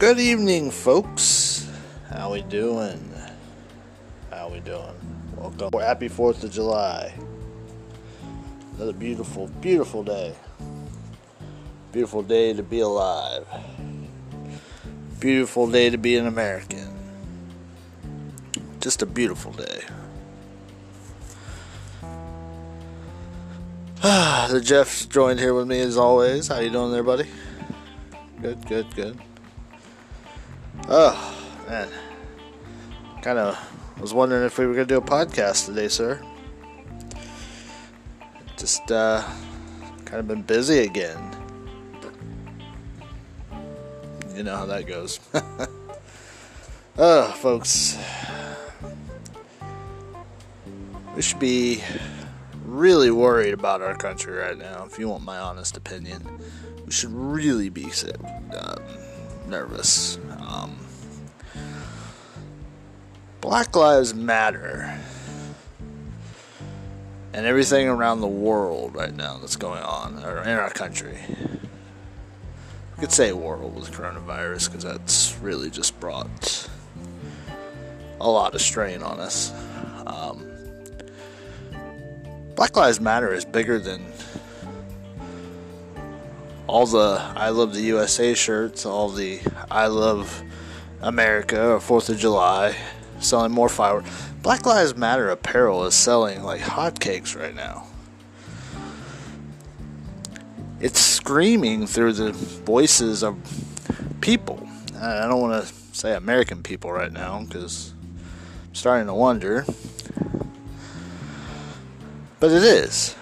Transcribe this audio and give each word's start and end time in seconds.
Good 0.00 0.18
evening, 0.18 0.70
folks. 0.70 1.68
How 2.08 2.32
we 2.32 2.40
doing? 2.40 3.12
How 4.30 4.48
we 4.48 4.60
doing? 4.60 4.94
Welcome. 5.36 5.78
Happy 5.78 6.08
4th 6.08 6.42
of 6.42 6.50
July. 6.50 7.12
Another 8.76 8.94
beautiful, 8.94 9.48
beautiful 9.60 10.02
day. 10.02 10.34
Beautiful 11.92 12.22
day 12.22 12.54
to 12.54 12.62
be 12.62 12.80
alive. 12.80 13.46
Beautiful 15.18 15.70
day 15.70 15.90
to 15.90 15.98
be 15.98 16.16
an 16.16 16.26
American. 16.26 16.96
Just 18.80 19.02
a 19.02 19.06
beautiful 19.06 19.52
day. 19.52 19.82
the 24.00 24.62
Jeff's 24.64 25.04
joined 25.04 25.38
here 25.38 25.52
with 25.52 25.68
me 25.68 25.80
as 25.80 25.98
always. 25.98 26.48
How 26.48 26.60
you 26.60 26.70
doing 26.70 26.90
there, 26.90 27.02
buddy? 27.02 27.28
Good, 28.40 28.66
good, 28.66 28.86
good. 28.94 29.20
Oh, 30.88 31.52
man. 31.68 31.88
Kind 33.22 33.38
of 33.38 33.58
was 34.00 34.14
wondering 34.14 34.44
if 34.44 34.58
we 34.58 34.66
were 34.66 34.74
going 34.74 34.88
to 34.88 34.94
do 34.94 34.98
a 34.98 35.02
podcast 35.02 35.66
today, 35.66 35.88
sir. 35.88 36.22
Just, 38.56 38.90
uh, 38.90 39.22
kind 40.04 40.20
of 40.20 40.28
been 40.28 40.42
busy 40.42 40.80
again. 40.80 41.18
You 44.34 44.42
know 44.42 44.56
how 44.56 44.66
that 44.66 44.86
goes. 44.86 45.20
oh, 46.98 47.30
folks. 47.32 47.98
We 51.14 51.22
should 51.22 51.38
be 51.38 51.82
really 52.64 53.10
worried 53.10 53.52
about 53.52 53.82
our 53.82 53.94
country 53.94 54.34
right 54.34 54.56
now, 54.56 54.86
if 54.86 54.98
you 54.98 55.08
want 55.08 55.24
my 55.24 55.38
honest 55.38 55.76
opinion. 55.76 56.26
We 56.86 56.92
should 56.92 57.12
really 57.12 57.68
be 57.68 57.92
um, 58.58 58.82
nervous. 59.46 60.18
Um, 60.50 60.76
Black 63.40 63.74
Lives 63.74 64.14
Matter 64.14 64.98
and 67.32 67.46
everything 67.46 67.88
around 67.88 68.20
the 68.20 68.28
world 68.28 68.94
right 68.94 69.14
now 69.14 69.38
that's 69.38 69.56
going 69.56 69.82
on, 69.82 70.22
or 70.24 70.42
in 70.42 70.50
our 70.50 70.70
country. 70.70 71.18
We 72.96 73.00
could 73.00 73.12
say 73.12 73.32
world 73.32 73.76
with 73.76 73.92
coronavirus 73.92 74.66
because 74.66 74.84
that's 74.84 75.36
really 75.40 75.70
just 75.70 75.98
brought 76.00 76.68
a 78.20 78.28
lot 78.28 78.54
of 78.54 78.60
strain 78.60 79.02
on 79.02 79.20
us. 79.20 79.52
Um, 80.06 80.46
Black 82.56 82.76
Lives 82.76 83.00
Matter 83.00 83.32
is 83.32 83.44
bigger 83.44 83.78
than 83.78 84.04
all 86.70 86.86
the 86.86 87.20
I 87.34 87.48
Love 87.48 87.74
the 87.74 87.80
USA 87.82 88.32
shirts, 88.32 88.86
all 88.86 89.08
the 89.08 89.40
I 89.70 89.88
Love 89.88 90.42
America 91.02 91.72
or 91.72 91.78
4th 91.78 92.10
of 92.10 92.18
July, 92.18 92.76
selling 93.18 93.50
more 93.50 93.68
fireworks. 93.68 94.08
Black 94.42 94.64
Lives 94.64 94.96
Matter 94.96 95.30
apparel 95.30 95.84
is 95.84 95.94
selling 95.94 96.44
like 96.44 96.60
hotcakes 96.60 97.36
right 97.36 97.54
now. 97.54 97.88
It's 100.80 101.00
screaming 101.00 101.88
through 101.88 102.12
the 102.12 102.32
voices 102.32 103.24
of 103.24 103.36
people. 104.20 104.66
I 104.96 105.26
don't 105.26 105.40
want 105.40 105.66
to 105.66 105.74
say 105.92 106.14
American 106.14 106.62
people 106.62 106.92
right 106.92 107.12
now 107.12 107.42
because 107.42 107.92
I'm 108.68 108.74
starting 108.76 109.08
to 109.08 109.14
wonder. 109.14 109.66
But 112.38 112.52
it 112.52 112.62
is. 112.62 113.16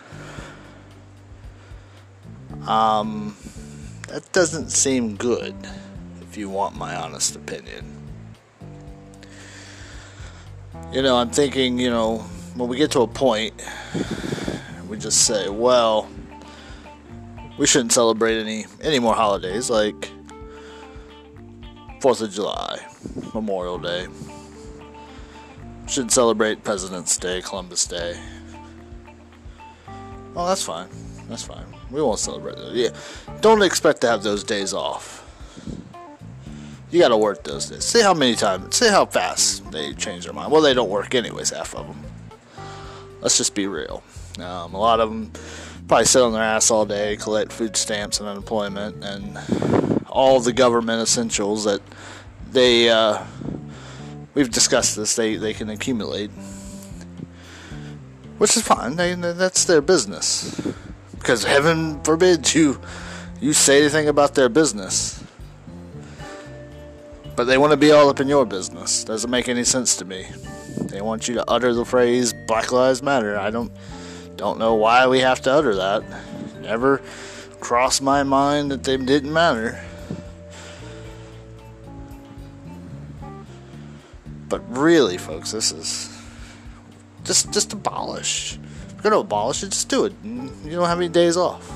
Um, 2.69 3.35
that 4.09 4.31
doesn't 4.33 4.69
seem 4.69 5.17
good, 5.17 5.55
if 6.21 6.37
you 6.37 6.51
want 6.51 6.77
my 6.77 6.95
honest 6.95 7.35
opinion. 7.35 7.95
You 10.93 11.01
know, 11.01 11.17
I'm 11.17 11.31
thinking, 11.31 11.79
you 11.79 11.89
know, 11.89 12.19
when 12.57 12.69
we 12.69 12.77
get 12.77 12.91
to 12.91 13.01
a 13.01 13.07
point, 13.07 13.55
we 14.87 14.99
just 14.99 15.25
say, 15.25 15.49
well, 15.49 16.11
we 17.57 17.67
shouldn't 17.67 17.93
celebrate 17.93 18.39
any 18.39 18.67
any 18.83 18.99
more 18.99 19.15
holidays 19.15 19.71
like 19.71 20.11
Fourth 22.01 22.21
of 22.21 22.31
July, 22.31 22.87
Memorial 23.33 23.79
Day. 23.79 24.09
Should 25.87 26.13
celebrate 26.13 26.65
President's 26.65 27.17
Day, 27.17 27.41
Columbus 27.41 27.87
Day. 27.87 28.21
Well, 30.35 30.47
that's 30.47 30.63
fine. 30.63 30.89
That's 31.31 31.45
fine. 31.45 31.65
We 31.91 32.03
won't 32.03 32.19
celebrate 32.19 32.57
those. 32.57 32.75
Yeah, 32.75 32.89
don't 33.41 33.63
expect 33.63 34.01
to 34.03 34.09
have 34.09 34.23
those 34.23 34.45
days 34.45 34.73
off. 34.75 35.25
You 36.91 37.01
got 37.01 37.09
to 37.09 37.17
work 37.17 37.45
those 37.45 37.69
days. 37.69 37.85
See 37.85 38.03
how 38.03 38.15
many 38.15 38.35
times. 38.35 38.77
See 38.77 38.89
how 38.89 39.07
fast 39.07 39.71
they 39.71 39.93
change 39.93 40.25
their 40.25 40.33
mind. 40.33 40.51
Well, 40.51 40.63
they 40.63 40.75
don't 40.75 40.89
work 40.89 41.15
anyways. 41.15 41.51
Half 41.51 41.75
of 41.75 41.87
them. 41.87 42.03
Let's 43.21 43.37
just 43.37 43.55
be 43.55 43.67
real. 43.67 44.03
Um, 44.39 44.75
a 44.75 44.79
lot 44.79 45.01
of 45.01 45.11
them 45.11 45.33
probably 45.87 46.07
sit 46.07 46.23
on 46.23 46.33
their 46.33 46.43
ass 46.43 46.71
all 46.71 46.87
day, 46.87 47.17
collect 47.17 47.53
food 47.53 47.77
stamps 47.77 48.21
and 48.21 48.29
unemployment, 48.29 49.05
and 49.05 50.05
all 50.09 50.41
the 50.41 50.53
government 50.53 51.03
essentials 51.03 51.65
that 51.65 51.83
they. 52.51 52.89
Uh, 52.89 53.23
we've 54.35 54.51
discussed 54.51 54.97
this. 54.97 55.17
They 55.17 55.37
they 55.37 55.53
can 55.53 55.69
accumulate 55.69 56.31
which 58.39 58.57
is 58.57 58.63
fine. 58.63 58.97
They, 58.97 59.15
that's 59.15 59.65
their 59.65 59.83
business. 59.83 60.61
Because 61.29 61.45
heaven 61.45 62.03
forbid 62.05 62.55
you 62.55 62.81
you 63.39 63.53
say 63.53 63.81
anything 63.83 64.09
about 64.09 64.35
their 64.35 64.49
business. 64.49 65.23
But 67.37 67.45
they 67.45 67.59
want 67.59 67.73
to 67.73 67.77
be 67.77 67.93
all 67.93 68.09
up 68.09 68.19
in 68.19 68.29
your 68.29 68.47
business. 68.47 69.05
Doesn't 69.05 69.31
make 69.31 69.47
any 69.47 69.65
sense 69.65 69.95
to 69.97 70.07
me. 70.07 70.27
They 70.85 71.03
want 71.03 71.29
you 71.29 71.35
to 71.35 71.45
utter 71.47 71.75
the 71.75 71.85
phrase 71.85 72.33
Black 72.47 72.73
Lives 72.73 73.03
Matter. 73.03 73.39
I 73.39 73.51
don't 73.51 73.71
don't 74.37 74.59
know 74.59 74.73
why 74.73 75.07
we 75.07 75.21
have 75.21 75.43
to 75.43 75.53
utter 75.53 75.75
that. 75.75 76.03
Never 76.63 77.03
crossed 77.61 78.01
my 78.01 78.23
mind 78.23 78.71
that 78.71 78.85
they 78.85 78.97
didn't 78.97 79.31
matter. 79.31 79.85
But 84.49 84.63
really, 84.75 85.19
folks, 85.19 85.53
this 85.53 85.73
is 85.73 86.11
just 87.23 87.53
just 87.53 87.75
abolish. 87.75 88.59
You're 88.99 89.13
gonna 89.13 89.21
abolish 89.21 89.63
it, 89.63 89.71
just 89.71 89.89
do 89.89 90.07
it. 90.07 90.13
You 90.25 90.71
don't 90.73 90.89
have 90.89 90.99
any 90.99 91.09
days 91.09 91.37
off. 91.37 91.71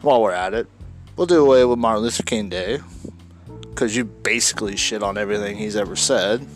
While 0.00 0.22
we're 0.22 0.32
at 0.32 0.54
it, 0.54 0.66
we'll 1.16 1.26
do 1.26 1.44
away 1.44 1.66
with 1.66 1.78
Martin 1.78 2.02
Luther 2.02 2.22
King 2.22 2.48
Day 2.48 2.78
because 3.60 3.94
you 3.94 4.06
basically 4.06 4.74
shit 4.76 5.02
on 5.02 5.18
everything 5.18 5.58
he's 5.58 5.76
ever 5.76 5.96
said. 5.96 6.46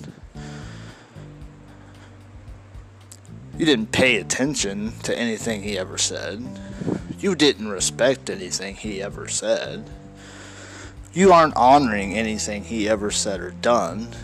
You 3.58 3.66
didn't 3.66 3.92
pay 3.92 4.16
attention 4.16 4.92
to 5.02 5.18
anything 5.18 5.62
he 5.62 5.76
ever 5.76 5.98
said. 5.98 6.42
You 7.18 7.34
didn't 7.34 7.68
respect 7.68 8.30
anything 8.30 8.76
he 8.76 9.02
ever 9.02 9.28
said. 9.28 9.90
You 11.12 11.32
aren't 11.32 11.56
honoring 11.56 12.14
anything 12.14 12.64
he 12.64 12.88
ever 12.88 13.10
said 13.10 13.40
or 13.40 13.50
done. 13.50 14.14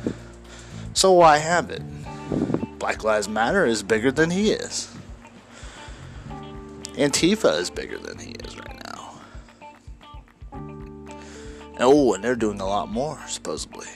So 0.95 1.13
why 1.13 1.37
have 1.37 1.69
it? 1.69 1.83
Black 2.85 3.03
Lives 3.03 3.31
Matter 3.31 3.65
is 3.65 3.83
bigger 3.83 4.13
than 4.13 4.31
he 4.31 4.51
is. 4.51 4.95
Antifa 6.99 7.59
is 7.59 7.71
bigger 7.71 7.97
than 7.97 8.19
he 8.19 8.33
is 8.33 8.59
right 8.59 8.79
now. 8.85 9.15
Oh, 11.81 12.13
and 12.13 12.23
they're 12.23 12.37
doing 12.37 12.61
a 12.61 12.67
lot 12.67 12.91
more, 12.91 13.19
supposedly. 13.27 13.87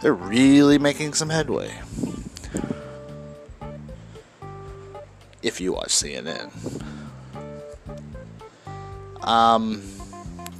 They're 0.00 0.14
really 0.14 0.78
making 0.78 1.14
some 1.14 1.28
headway. 1.28 1.74
If 5.42 5.60
you 5.60 5.72
watch 5.72 5.88
CNN. 5.88 6.52
Um, 9.22 9.82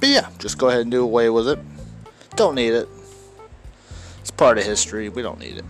but 0.01 0.09
yeah, 0.09 0.29
just 0.39 0.57
go 0.57 0.67
ahead 0.67 0.81
and 0.81 0.91
do 0.91 1.01
away 1.01 1.29
with 1.29 1.47
it. 1.47 1.59
Don't 2.35 2.55
need 2.55 2.73
it. 2.73 2.89
Part 4.39 4.57
of 4.57 4.63
history. 4.63 5.09
We 5.09 5.21
don't 5.21 5.37
need 5.37 5.57
it. 5.57 5.65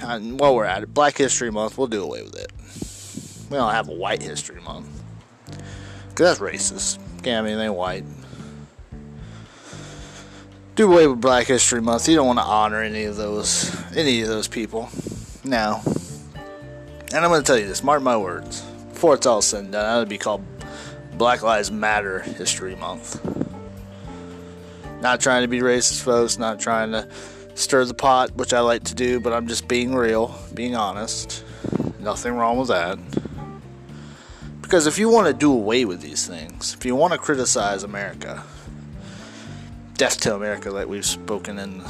And 0.00 0.40
while 0.40 0.54
we're 0.54 0.64
at 0.64 0.82
it, 0.82 0.94
Black 0.94 1.18
History 1.18 1.52
Month, 1.52 1.76
we'll 1.76 1.86
do 1.86 2.02
away 2.02 2.22
with 2.22 2.34
it. 2.34 2.50
We 3.50 3.58
don't 3.58 3.72
have 3.72 3.90
a 3.90 3.92
White 3.92 4.22
History 4.22 4.58
Month. 4.62 4.88
Because 6.08 6.38
that's 6.38 6.40
racist. 6.40 6.96
Can't 7.22 7.26
have 7.26 7.44
anything 7.44 7.74
white. 7.74 8.04
Do 10.76 10.90
away 10.90 11.06
with 11.06 11.20
Black 11.20 11.48
History 11.48 11.82
Month. 11.82 12.08
You 12.08 12.16
don't 12.16 12.26
want 12.26 12.38
to 12.38 12.44
honor 12.46 12.80
any 12.80 13.04
of 13.04 13.16
those 13.16 13.76
any 13.94 14.22
of 14.22 14.28
those 14.28 14.48
people. 14.48 14.88
No. 15.44 15.82
And 17.12 17.18
I'm 17.18 17.28
going 17.28 17.42
to 17.42 17.46
tell 17.46 17.58
you 17.58 17.66
this, 17.66 17.84
mark 17.84 18.02
my 18.02 18.16
words. 18.16 18.62
Before 18.94 19.12
it's 19.12 19.26
all 19.26 19.42
said 19.42 19.64
and 19.64 19.72
done, 19.72 19.82
that'll 19.82 20.06
be 20.06 20.16
called 20.16 20.42
Black 21.18 21.42
Lives 21.42 21.70
Matter 21.70 22.20
History 22.20 22.76
Month. 22.76 23.39
Not 25.00 25.20
trying 25.20 25.42
to 25.42 25.48
be 25.48 25.60
racist, 25.60 26.02
folks. 26.02 26.38
Not 26.38 26.60
trying 26.60 26.92
to 26.92 27.08
stir 27.54 27.84
the 27.84 27.94
pot, 27.94 28.36
which 28.36 28.52
I 28.52 28.60
like 28.60 28.84
to 28.84 28.94
do, 28.94 29.20
but 29.20 29.32
I'm 29.32 29.46
just 29.46 29.68
being 29.68 29.94
real, 29.94 30.38
being 30.54 30.76
honest. 30.76 31.44
Nothing 31.98 32.34
wrong 32.34 32.58
with 32.58 32.68
that. 32.68 32.98
Because 34.62 34.86
if 34.86 34.98
you 34.98 35.08
want 35.08 35.26
to 35.26 35.32
do 35.32 35.52
away 35.52 35.84
with 35.84 36.00
these 36.00 36.26
things, 36.26 36.74
if 36.74 36.84
you 36.84 36.94
want 36.94 37.12
to 37.12 37.18
criticize 37.18 37.82
America, 37.82 38.44
death 39.94 40.20
to 40.20 40.34
America, 40.34 40.70
like 40.70 40.86
we've 40.86 41.04
spoken 41.04 41.58
in 41.58 41.80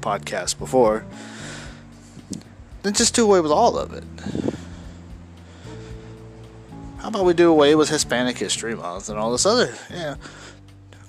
podcasts 0.00 0.56
before, 0.56 1.04
then 2.82 2.92
just 2.92 3.14
do 3.14 3.24
away 3.24 3.40
with 3.40 3.50
all 3.50 3.76
of 3.76 3.92
it. 3.92 4.04
How 6.98 7.08
about 7.08 7.24
we 7.24 7.34
do 7.34 7.50
away 7.50 7.74
with 7.74 7.88
Hispanic 7.88 8.38
History 8.38 8.74
Month 8.74 9.08
and 9.08 9.18
all 9.18 9.32
this 9.32 9.44
other, 9.44 9.74
yeah, 9.90 10.16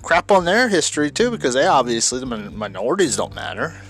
crap 0.02 0.30
on 0.30 0.44
their 0.44 0.68
history 0.68 1.10
too? 1.10 1.30
Because 1.30 1.54
they 1.54 1.66
obviously 1.66 2.20
the 2.20 2.26
minorities 2.26 3.16
don't 3.16 3.34
matter. 3.34 3.80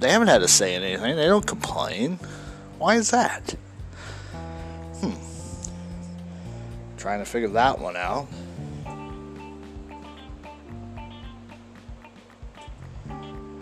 They 0.00 0.10
haven't 0.10 0.28
had 0.28 0.40
to 0.40 0.48
say 0.48 0.74
anything. 0.74 1.16
They 1.16 1.26
don't 1.26 1.46
complain. 1.46 2.18
Why 2.78 2.96
is 2.96 3.10
that? 3.10 3.54
Hmm. 5.00 5.12
Trying 6.96 7.18
to 7.18 7.26
figure 7.26 7.48
that 7.48 7.78
one 7.78 7.96
out. 7.96 8.26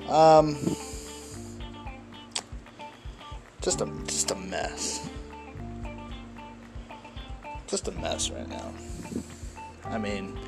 Um, 0.08 0.56
just 3.60 3.82
a 3.82 3.86
just 4.06 4.30
a 4.30 4.34
mess. 4.36 5.06
Just 7.66 7.88
a 7.88 7.92
mess 7.92 8.30
right 8.30 8.48
now. 8.48 8.72
I 9.84 9.98
mean, 9.98 10.38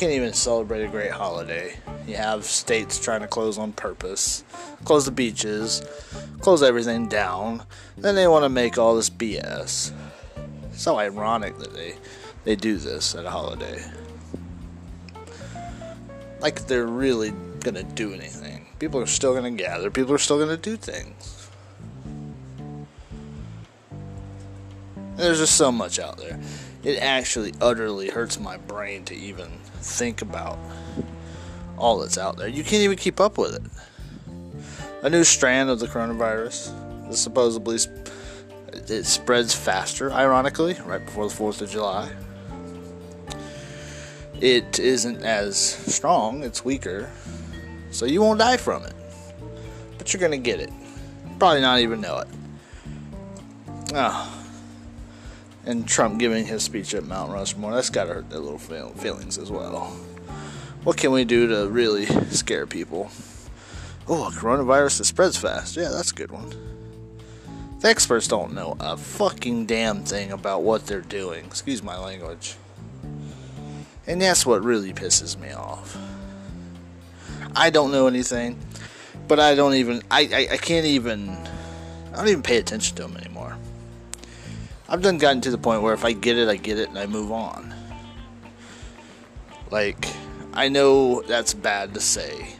can't 0.00 0.12
even 0.12 0.32
celebrate 0.32 0.82
a 0.82 0.88
great 0.88 1.10
holiday. 1.10 1.76
You 2.06 2.16
have 2.16 2.46
states 2.46 2.98
trying 2.98 3.20
to 3.20 3.26
close 3.26 3.58
on 3.58 3.74
purpose, 3.74 4.44
close 4.86 5.04
the 5.04 5.10
beaches, 5.10 5.82
close 6.40 6.62
everything 6.62 7.06
down. 7.06 7.64
Then 7.98 8.14
they 8.14 8.26
want 8.26 8.46
to 8.46 8.48
make 8.48 8.78
all 8.78 8.96
this 8.96 9.10
BS. 9.10 9.92
So 10.72 10.96
ironic 10.96 11.58
that 11.58 11.74
they 11.74 11.96
they 12.44 12.56
do 12.56 12.78
this 12.78 13.14
at 13.14 13.26
a 13.26 13.30
holiday. 13.30 13.84
Like 16.40 16.66
they're 16.66 16.86
really 16.86 17.34
gonna 17.58 17.82
do 17.82 18.14
anything. 18.14 18.68
People 18.78 19.00
are 19.00 19.06
still 19.06 19.34
gonna 19.34 19.50
gather. 19.50 19.90
People 19.90 20.14
are 20.14 20.18
still 20.18 20.38
gonna 20.38 20.56
do 20.56 20.78
things. 20.78 21.50
There's 25.16 25.40
just 25.40 25.56
so 25.56 25.70
much 25.70 25.98
out 25.98 26.16
there. 26.16 26.40
It 26.82 26.96
actually 27.02 27.52
utterly 27.60 28.08
hurts 28.08 28.40
my 28.40 28.56
brain 28.56 29.04
to 29.04 29.14
even 29.14 29.50
think 29.80 30.22
about 30.22 30.58
all 31.78 31.98
that's 31.98 32.18
out 32.18 32.36
there. 32.36 32.48
You 32.48 32.62
can't 32.62 32.82
even 32.82 32.96
keep 32.96 33.20
up 33.20 33.38
with 33.38 33.54
it. 33.54 33.62
A 35.02 35.10
new 35.10 35.24
strand 35.24 35.70
of 35.70 35.80
the 35.80 35.86
coronavirus 35.86 37.10
is 37.10 37.18
supposedly 37.18 37.78
it 38.72 39.06
spreads 39.06 39.54
faster, 39.54 40.12
ironically, 40.12 40.76
right 40.84 41.04
before 41.04 41.28
the 41.28 41.34
4th 41.34 41.62
of 41.62 41.70
July. 41.70 42.10
It 44.40 44.78
isn't 44.78 45.22
as 45.22 45.58
strong, 45.58 46.42
it's 46.42 46.64
weaker, 46.64 47.10
so 47.90 48.06
you 48.06 48.20
won't 48.20 48.38
die 48.38 48.56
from 48.56 48.84
it. 48.84 48.94
But 49.98 50.12
you're 50.12 50.20
going 50.20 50.32
to 50.32 50.38
get 50.38 50.60
it. 50.60 50.70
Probably 51.38 51.60
not 51.60 51.80
even 51.80 52.00
know 52.00 52.18
it. 52.18 52.28
Oh. 53.94 54.39
And 55.66 55.86
Trump 55.86 56.18
giving 56.18 56.46
his 56.46 56.62
speech 56.62 56.94
at 56.94 57.04
Mount 57.04 57.32
Rushmore, 57.32 57.74
that's 57.74 57.90
got 57.90 58.04
to 58.04 58.14
hurt 58.14 58.30
their 58.30 58.40
little 58.40 58.58
feelings 58.58 59.36
as 59.38 59.50
well. 59.50 59.96
What 60.84 60.96
can 60.96 61.12
we 61.12 61.24
do 61.24 61.46
to 61.48 61.68
really 61.68 62.06
scare 62.30 62.66
people? 62.66 63.10
Oh, 64.08 64.30
coronavirus 64.32 64.98
that 64.98 65.04
spreads 65.04 65.36
fast. 65.36 65.76
Yeah, 65.76 65.90
that's 65.90 66.10
a 66.10 66.14
good 66.14 66.30
one. 66.30 66.50
The 67.80 67.88
experts 67.88 68.28
don't 68.28 68.54
know 68.54 68.76
a 68.80 68.96
fucking 68.96 69.66
damn 69.66 70.02
thing 70.04 70.32
about 70.32 70.62
what 70.62 70.86
they're 70.86 71.00
doing. 71.00 71.44
Excuse 71.44 71.82
my 71.82 71.98
language. 71.98 72.56
And 74.06 74.20
that's 74.20 74.44
what 74.44 74.64
really 74.64 74.92
pisses 74.92 75.38
me 75.38 75.52
off. 75.52 75.96
I 77.54 77.70
don't 77.70 77.92
know 77.92 78.06
anything, 78.06 78.58
but 79.28 79.38
I 79.38 79.54
don't 79.54 79.74
even, 79.74 80.02
I, 80.10 80.20
I, 80.32 80.54
I 80.54 80.56
can't 80.56 80.86
even, 80.86 81.30
I 82.12 82.16
don't 82.16 82.28
even 82.28 82.42
pay 82.42 82.58
attention 82.58 82.96
to 82.96 83.02
them 83.02 83.16
anymore. 83.16 83.29
I've 84.92 85.02
done 85.02 85.18
gotten 85.18 85.40
to 85.42 85.52
the 85.52 85.58
point 85.58 85.82
where 85.82 85.94
if 85.94 86.04
I 86.04 86.10
get 86.10 86.36
it, 86.36 86.48
I 86.48 86.56
get 86.56 86.76
it 86.76 86.88
and 86.88 86.98
I 86.98 87.06
move 87.06 87.30
on. 87.30 87.72
Like, 89.70 90.08
I 90.52 90.68
know 90.68 91.22
that's 91.22 91.54
bad 91.54 91.94
to 91.94 92.00
say, 92.00 92.56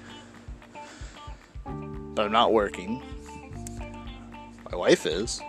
but 1.65 2.27
I'm 2.27 2.31
not 2.31 2.53
working. 2.53 3.03
My 4.71 4.77
wife 4.79 5.07
is. 5.07 5.41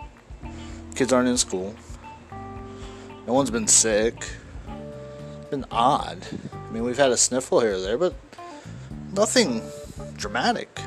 Kids 0.95 1.13
aren't 1.13 1.29
in 1.29 1.37
school. 1.37 1.75
No 3.27 3.33
one's 3.33 3.51
been 3.51 3.67
sick. 3.67 4.15
It's 5.39 5.49
been 5.51 5.65
odd. 5.69 6.17
I 6.51 6.71
mean, 6.71 6.83
we've 6.83 6.97
had 6.97 7.11
a 7.11 7.17
sniffle 7.17 7.59
here 7.59 7.75
or 7.75 7.79
there, 7.79 7.99
but 7.99 8.15
nothing 9.13 9.61
dramatic. 10.17 10.81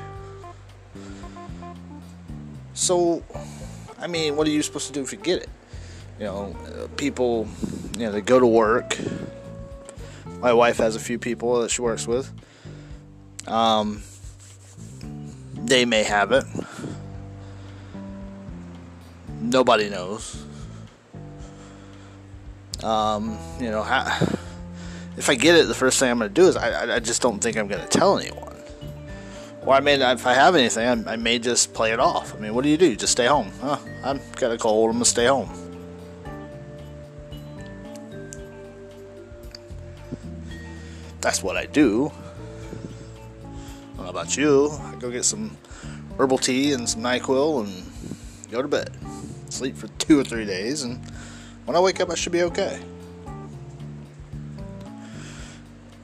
So, 2.72 3.22
I 4.00 4.08
mean, 4.08 4.34
what 4.34 4.48
are 4.48 4.50
you 4.50 4.60
supposed 4.60 4.88
to 4.88 4.92
do 4.92 5.00
if 5.00 5.12
you 5.12 5.18
get 5.18 5.40
it? 5.40 5.48
You 6.18 6.24
know, 6.26 6.56
people, 6.96 7.48
you 7.98 8.06
know, 8.06 8.12
they 8.12 8.20
go 8.20 8.38
to 8.38 8.46
work. 8.46 8.96
My 10.40 10.52
wife 10.52 10.76
has 10.78 10.94
a 10.94 11.00
few 11.00 11.18
people 11.18 11.60
that 11.60 11.70
she 11.70 11.82
works 11.82 12.06
with. 12.06 12.30
Um, 13.46 14.02
they 15.54 15.84
may 15.84 16.02
have 16.02 16.32
it. 16.32 16.44
Nobody 19.40 19.90
knows. 19.90 20.44
Um, 22.82 23.38
you 23.60 23.70
know, 23.70 23.82
if 25.16 25.28
I 25.30 25.34
get 25.34 25.56
it, 25.56 25.68
the 25.68 25.74
first 25.74 25.98
thing 25.98 26.10
I'm 26.10 26.18
going 26.18 26.32
to 26.32 26.34
do 26.34 26.46
is 26.46 26.56
I, 26.56 26.96
I 26.96 27.00
just 27.00 27.22
don't 27.22 27.40
think 27.40 27.56
I'm 27.56 27.66
going 27.66 27.80
to 27.80 27.88
tell 27.88 28.18
anyone. 28.18 28.54
Or 29.64 29.74
I 29.74 29.80
mean, 29.80 30.02
if 30.02 30.26
I 30.26 30.34
have 30.34 30.54
anything, 30.54 31.06
I, 31.06 31.14
I, 31.14 31.16
may 31.16 31.38
just 31.38 31.72
play 31.72 31.92
it 31.92 32.00
off. 32.00 32.34
I 32.34 32.38
mean, 32.38 32.54
what 32.54 32.64
do 32.64 32.68
you 32.68 32.76
do? 32.76 32.86
You 32.86 32.96
just 32.96 33.12
stay 33.12 33.26
home. 33.26 33.50
Huh? 33.60 33.78
I've 34.02 34.36
got 34.36 34.52
a 34.52 34.58
cold. 34.58 34.90
I'm 34.90 34.96
going 34.96 35.04
to 35.04 35.10
stay 35.10 35.26
home. 35.26 35.63
That's 41.24 41.42
what 41.42 41.56
I 41.56 41.64
do. 41.64 42.12
I 43.42 43.96
don't 43.96 44.04
know 44.04 44.10
about 44.10 44.36
you. 44.36 44.68
I 44.68 44.94
go 44.96 45.10
get 45.10 45.24
some 45.24 45.56
herbal 46.18 46.36
tea 46.36 46.74
and 46.74 46.86
some 46.86 47.00
NyQuil 47.02 47.64
and 47.64 48.50
go 48.50 48.60
to 48.60 48.68
bed 48.68 48.94
sleep 49.48 49.74
for 49.74 49.88
two 49.96 50.20
or 50.20 50.24
three 50.24 50.44
days, 50.44 50.82
and 50.82 51.00
when 51.64 51.78
I 51.78 51.80
wake 51.80 51.98
up, 51.98 52.10
I 52.10 52.14
should 52.14 52.32
be 52.32 52.42
okay. 52.42 52.78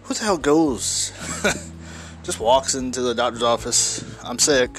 Who 0.05 0.15
the 0.15 0.25
hell 0.25 0.39
goes? 0.39 1.13
Just 2.23 2.41
walks 2.41 2.75
into 2.75 3.03
the 3.03 3.15
doctor's 3.15 3.43
office. 3.43 4.03
I'm 4.25 4.39
sick. 4.39 4.71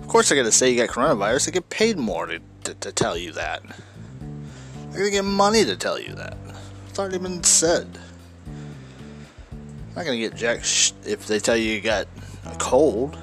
Of 0.00 0.08
course, 0.08 0.32
I 0.32 0.36
gotta 0.36 0.52
say 0.52 0.70
you 0.70 0.86
got 0.86 0.88
coronavirus. 0.88 1.48
I 1.48 1.50
get 1.50 1.68
paid 1.68 1.98
more 1.98 2.24
to, 2.24 2.40
to, 2.64 2.72
to 2.72 2.92
tell 2.92 3.18
you 3.18 3.32
that. 3.32 3.62
I 4.90 4.96
gotta 4.96 5.10
get 5.10 5.26
money 5.26 5.66
to 5.66 5.76
tell 5.76 6.00
you 6.00 6.14
that. 6.14 6.38
It's 6.88 6.98
already 6.98 7.18
been 7.18 7.44
said. 7.44 7.98
I'm 9.94 10.00
not 10.00 10.06
gonna 10.06 10.18
get 10.18 10.34
jack 10.34 10.64
sh- 10.64 10.90
if 11.06 11.28
they 11.28 11.38
tell 11.38 11.56
you 11.56 11.72
you 11.72 11.80
got 11.80 12.08
a 12.46 12.56
cold 12.56 13.16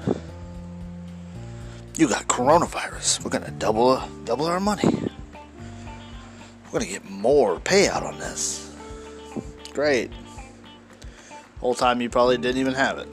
you 1.96 2.08
got 2.08 2.26
coronavirus. 2.26 3.22
We're 3.22 3.30
gonna 3.30 3.50
double 3.50 4.02
double 4.24 4.46
our 4.46 4.60
money. 4.60 4.88
We're 6.64 6.80
gonna 6.80 6.90
get 6.90 7.08
more 7.10 7.60
payout 7.60 8.02
on 8.02 8.18
this. 8.18 8.74
Great. 9.74 10.10
Whole 11.60 11.74
time 11.74 12.00
you 12.00 12.08
probably 12.08 12.38
didn't 12.38 12.58
even 12.58 12.74
have 12.74 12.98
it. 12.98 13.08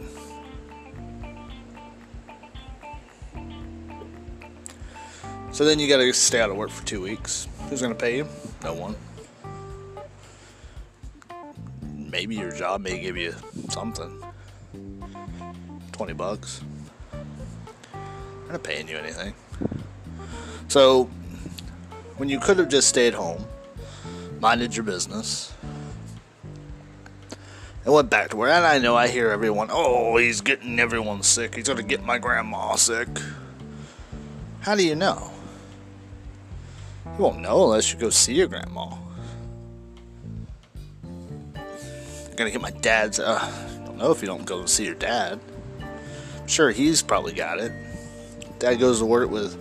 So 5.51 5.65
then 5.65 5.77
you 5.79 5.89
gotta 5.89 6.13
stay 6.13 6.39
out 6.39 6.49
of 6.49 6.55
work 6.55 6.69
for 6.69 6.85
two 6.85 7.01
weeks. 7.01 7.49
Who's 7.69 7.81
gonna 7.81 7.95
pay 7.95 8.15
you? 8.17 8.27
No 8.63 8.73
one. 8.73 8.95
Maybe 12.11 12.35
your 12.35 12.51
job 12.51 12.81
may 12.81 12.99
give 12.99 13.17
you 13.17 13.35
something. 13.69 14.23
20 15.91 16.13
bucks. 16.13 16.61
I'm 17.13 18.51
not 18.51 18.63
paying 18.63 18.87
you 18.87 18.97
anything. 18.97 19.33
So, 20.67 21.09
when 22.17 22.29
you 22.29 22.39
could 22.39 22.57
have 22.57 22.69
just 22.69 22.87
stayed 22.89 23.13
home, 23.13 23.45
minded 24.39 24.75
your 24.75 24.83
business, 24.83 25.53
and 27.85 27.93
went 27.93 28.09
back 28.09 28.29
to 28.29 28.37
work, 28.37 28.49
and 28.49 28.65
I 28.65 28.79
know 28.79 28.95
I 28.95 29.07
hear 29.07 29.29
everyone, 29.29 29.69
oh, 29.71 30.17
he's 30.17 30.41
getting 30.41 30.79
everyone 30.79 31.23
sick. 31.23 31.55
He's 31.55 31.67
going 31.67 31.77
to 31.77 31.83
get 31.83 32.03
my 32.03 32.17
grandma 32.17 32.75
sick. 32.75 33.07
How 34.61 34.75
do 34.75 34.85
you 34.85 34.95
know? 34.95 35.31
You 37.05 37.23
won't 37.23 37.39
know 37.39 37.63
unless 37.65 37.93
you 37.93 37.99
go 37.99 38.09
see 38.09 38.33
your 38.33 38.47
grandma. 38.47 38.95
Gonna 42.39 42.51
get 42.51 42.61
my 42.61 42.71
dad's. 42.71 43.19
Uh, 43.19 43.37
I 43.37 43.85
don't 43.85 43.97
know 43.97 44.11
if 44.11 44.21
you 44.21 44.27
don't 44.27 44.45
go 44.45 44.65
see 44.65 44.85
your 44.85 44.95
dad. 44.95 45.39
sure, 46.47 46.71
he's 46.71 47.03
probably 47.03 47.33
got 47.33 47.59
it. 47.59 47.71
Dad 48.59 48.75
goes 48.75 48.99
to 48.99 49.05
work 49.05 49.29
with, 49.29 49.57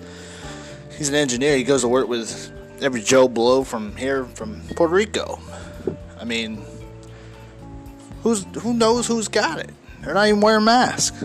he's 0.97 1.09
an 1.09 1.17
engineer, 1.17 1.57
he 1.57 1.65
goes 1.65 1.83
to 1.83 1.89
work 1.89 2.09
with 2.09 2.53
every 2.81 3.03
Joe 3.03 3.29
Blow 3.29 3.65
from 3.65 3.97
here, 3.97 4.25
from 4.25 4.63
Puerto 4.77 4.95
Rico. 4.95 5.41
I 6.21 6.25
mean, 6.25 6.65
who's 8.23 8.47
who 8.61 8.73
knows 8.75 9.07
who's 9.09 9.29
got 9.29 9.59
it? 9.59 9.71
They're 10.01 10.15
not 10.15 10.29
even 10.29 10.41
wearing 10.41 10.65
masks. 10.65 11.25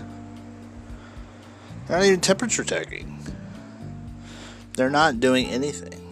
They're 1.86 1.98
not 1.98 2.06
even 2.06 2.20
temperature 2.20 2.64
checking. 2.64 3.18
They're 4.72 4.90
not 4.90 5.20
doing 5.20 5.46
anything. 5.46 6.03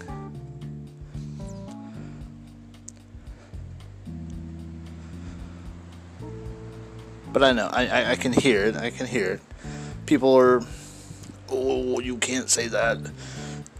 But 7.33 7.43
I 7.43 7.53
know, 7.53 7.69
I, 7.73 7.87
I, 7.87 8.11
I 8.11 8.17
can 8.17 8.33
hear 8.33 8.65
it. 8.65 8.77
I 8.77 8.91
can 8.91 9.07
hear 9.07 9.33
it. 9.33 9.41
People 10.07 10.35
are, 10.37 10.61
oh, 11.49 11.97
oh, 11.97 12.01
you 12.01 12.19
can't 12.19 12.51
say 12.51 12.69
that. 12.69 12.99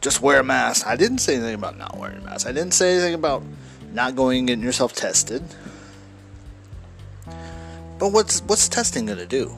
Just 0.01 0.23
wear 0.23 0.41
a 0.41 0.45
mask. 0.45 0.87
I 0.87 0.97
didn't 0.97 1.19
say 1.19 1.35
anything 1.35 1.55
about 1.55 1.77
not 1.77 1.99
wearing 1.99 2.19
a 2.19 2.23
mask. 2.23 2.47
I 2.47 2.53
didn't 2.53 2.73
say 2.73 2.95
anything 2.95 3.15
about 3.15 3.43
not 3.93 4.17
going 4.17 4.39
and 4.39 4.49
getting 4.49 4.65
yourself 4.65 4.95
tested. 4.95 5.45
But 7.99 8.09
what's 8.09 8.41
what's 8.43 8.69
testing 8.69 9.07
gonna 9.07 9.27
do? 9.27 9.55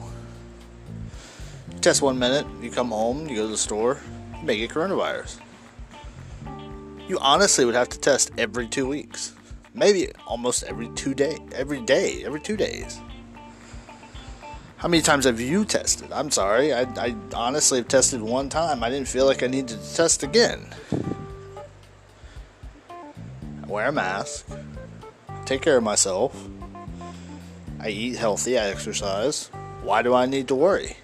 You 1.71 1.79
test 1.79 2.01
one 2.01 2.19
minute, 2.19 2.45
you 2.61 2.69
come 2.69 2.89
home, 2.89 3.27
you 3.27 3.37
go 3.37 3.43
to 3.43 3.47
the 3.47 3.57
store, 3.57 3.99
you 4.39 4.45
may 4.45 4.57
get 4.57 4.69
coronavirus. 4.69 5.39
You 7.07 7.17
honestly 7.19 7.65
would 7.65 7.75
have 7.75 7.89
to 7.89 7.99
test 7.99 8.31
every 8.37 8.67
two 8.67 8.87
weeks, 8.87 9.33
maybe 9.73 10.11
almost 10.27 10.63
every 10.63 10.89
two 10.89 11.15
day, 11.15 11.37
every 11.53 11.81
day, 11.81 12.23
every 12.23 12.39
two 12.39 12.57
days. 12.57 12.99
How 14.77 14.89
many 14.89 15.01
times 15.01 15.25
have 15.25 15.39
you 15.39 15.63
tested? 15.63 16.11
I'm 16.11 16.29
sorry, 16.29 16.73
I, 16.73 16.81
I 16.81 17.15
honestly 17.33 17.79
have 17.79 17.87
tested 17.87 18.21
one 18.21 18.49
time. 18.49 18.83
I 18.83 18.89
didn't 18.89 19.07
feel 19.07 19.25
like 19.25 19.41
I 19.41 19.47
needed 19.47 19.79
to 19.79 19.95
test 19.95 20.21
again. 20.21 20.67
I 23.63 23.67
wear 23.67 23.87
a 23.87 23.91
mask, 23.91 24.47
I 25.29 25.43
take 25.45 25.61
care 25.61 25.77
of 25.77 25.83
myself. 25.83 26.49
I 27.79 27.89
eat 27.89 28.15
healthy, 28.17 28.57
I 28.57 28.67
exercise. 28.67 29.49
Why 29.81 30.01
do 30.01 30.13
I 30.13 30.25
need 30.25 30.47
to 30.49 30.55
worry? 30.55 30.97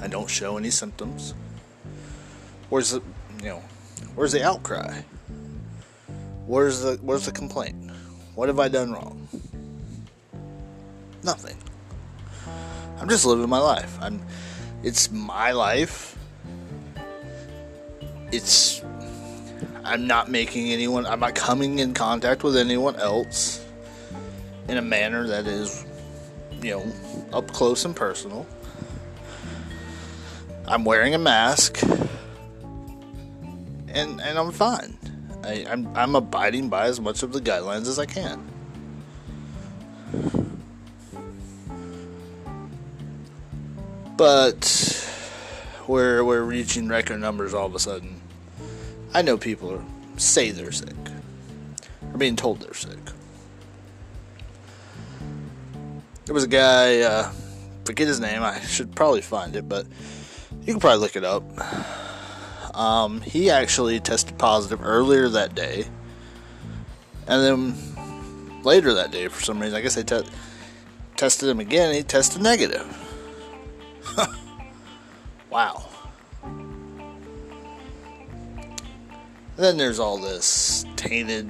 I 0.00 0.08
don't 0.08 0.30
show 0.30 0.56
any 0.56 0.70
symptoms. 0.70 1.34
Where's 2.68 2.90
the, 2.90 3.02
you 3.42 3.48
know, 3.48 3.62
where's 4.14 4.32
the 4.32 4.44
outcry? 4.44 5.02
Where's 6.46 6.80
the 6.80 6.96
where's 7.02 7.26
the 7.26 7.32
complaint? 7.32 7.85
What 8.36 8.48
have 8.48 8.60
I 8.60 8.68
done 8.68 8.92
wrong? 8.92 9.26
Nothing. 11.22 11.56
I'm 13.00 13.08
just 13.08 13.24
living 13.24 13.48
my 13.48 13.58
life. 13.58 13.96
I'm 14.00 14.20
it's 14.82 15.10
my 15.10 15.52
life. 15.52 16.18
It's 18.30 18.82
I'm 19.84 20.06
not 20.06 20.30
making 20.30 20.68
anyone 20.70 21.06
I'm 21.06 21.20
not 21.20 21.34
coming 21.34 21.78
in 21.78 21.94
contact 21.94 22.44
with 22.44 22.58
anyone 22.58 22.96
else 22.96 23.64
in 24.68 24.76
a 24.76 24.82
manner 24.82 25.26
that 25.28 25.46
is 25.46 25.86
you 26.60 26.72
know 26.72 26.92
up 27.32 27.50
close 27.52 27.86
and 27.86 27.96
personal. 27.96 28.46
I'm 30.66 30.84
wearing 30.84 31.14
a 31.14 31.18
mask 31.18 31.82
and 33.88 34.20
and 34.20 34.38
I'm 34.38 34.52
fine. 34.52 34.98
I, 35.46 35.64
I'm 35.70 35.88
I'm 35.96 36.16
abiding 36.16 36.68
by 36.68 36.86
as 36.86 37.00
much 37.00 37.22
of 37.22 37.32
the 37.32 37.40
guidelines 37.40 37.86
as 37.86 37.98
I 37.98 38.06
can. 38.06 38.50
But 44.16 45.08
we're 45.86 46.24
we're 46.24 46.42
reaching 46.42 46.88
record 46.88 47.20
numbers 47.20 47.54
all 47.54 47.66
of 47.66 47.74
a 47.74 47.78
sudden. 47.78 48.20
I 49.14 49.22
know 49.22 49.38
people 49.38 49.72
are, 49.72 49.84
say 50.16 50.50
they're 50.50 50.72
sick. 50.72 50.94
Or 52.12 52.18
being 52.18 52.36
told 52.36 52.60
they're 52.60 52.74
sick. 52.74 52.98
There 56.24 56.34
was 56.34 56.44
a 56.44 56.48
guy, 56.48 57.00
uh, 57.00 57.30
forget 57.84 58.08
his 58.08 58.18
name, 58.18 58.42
I 58.42 58.60
should 58.60 58.94
probably 58.96 59.22
find 59.22 59.54
it, 59.54 59.68
but 59.68 59.86
you 60.62 60.72
can 60.72 60.80
probably 60.80 60.98
look 60.98 61.14
it 61.14 61.24
up. 61.24 61.44
Um, 62.76 63.22
he 63.22 63.50
actually 63.50 63.98
tested 64.00 64.38
positive 64.38 64.84
earlier 64.84 65.28
that 65.30 65.54
day. 65.54 65.86
And 67.26 67.42
then 67.42 68.62
later 68.62 68.94
that 68.94 69.10
day, 69.10 69.26
for 69.28 69.42
some 69.42 69.58
reason, 69.58 69.76
I 69.76 69.80
guess 69.80 69.96
they 69.96 70.04
te- 70.04 70.28
tested 71.16 71.48
him 71.48 71.58
again, 71.58 71.94
he 71.94 72.02
tested 72.02 72.42
negative. 72.42 72.86
wow. 75.50 75.88
then 79.56 79.78
there's 79.78 79.98
all 79.98 80.18
this 80.18 80.84
tainted 80.96 81.48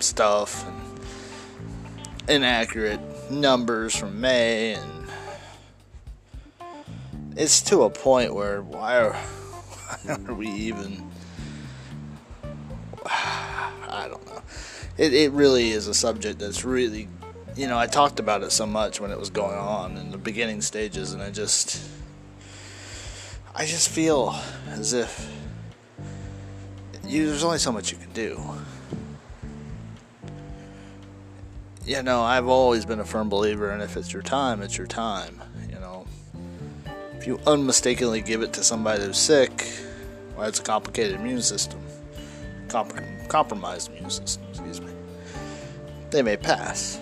stuff 0.00 0.66
and 0.66 0.80
inaccurate 2.28 3.00
numbers 3.30 3.94
from 3.94 4.20
May, 4.20 4.74
and 4.74 5.08
it's 7.36 7.60
to 7.62 7.82
a 7.82 7.90
point 7.90 8.34
where 8.34 8.62
why 8.62 8.98
are, 8.98 9.16
are 10.28 10.34
we 10.34 10.48
even? 10.48 11.10
I 13.06 14.06
don't 14.08 14.24
know. 14.26 14.42
It 14.98 15.14
it 15.14 15.32
really 15.32 15.70
is 15.70 15.86
a 15.86 15.94
subject 15.94 16.38
that's 16.38 16.64
really, 16.64 17.08
you 17.56 17.66
know, 17.66 17.78
I 17.78 17.86
talked 17.86 18.20
about 18.20 18.42
it 18.42 18.52
so 18.52 18.66
much 18.66 19.00
when 19.00 19.10
it 19.10 19.18
was 19.18 19.30
going 19.30 19.56
on 19.56 19.96
in 19.96 20.10
the 20.10 20.18
beginning 20.18 20.60
stages, 20.62 21.12
and 21.12 21.22
I 21.22 21.30
just, 21.30 21.80
I 23.54 23.66
just 23.66 23.88
feel 23.88 24.38
as 24.68 24.92
if 24.92 25.30
you, 27.06 27.26
there's 27.26 27.44
only 27.44 27.58
so 27.58 27.72
much 27.72 27.92
you 27.92 27.98
can 27.98 28.12
do. 28.12 28.40
You 31.84 32.02
know, 32.02 32.22
I've 32.22 32.46
always 32.46 32.84
been 32.86 33.00
a 33.00 33.04
firm 33.04 33.28
believer, 33.28 33.70
and 33.70 33.82
if 33.82 33.96
it's 33.96 34.12
your 34.12 34.22
time, 34.22 34.62
it's 34.62 34.78
your 34.78 34.86
time. 34.86 35.42
If 37.22 37.28
you 37.28 37.38
unmistakably 37.46 38.20
give 38.20 38.42
it 38.42 38.52
to 38.54 38.64
somebody 38.64 39.04
who's 39.04 39.16
sick, 39.16 39.64
well, 40.36 40.48
it's 40.48 40.58
a 40.58 40.62
complicated 40.64 41.20
immune 41.20 41.40
system, 41.40 41.80
Comp- 42.66 42.98
compromised 43.28 43.92
immune 43.92 44.10
system. 44.10 44.42
Excuse 44.50 44.80
me. 44.80 44.92
They 46.10 46.22
may 46.22 46.36
pass, 46.36 46.98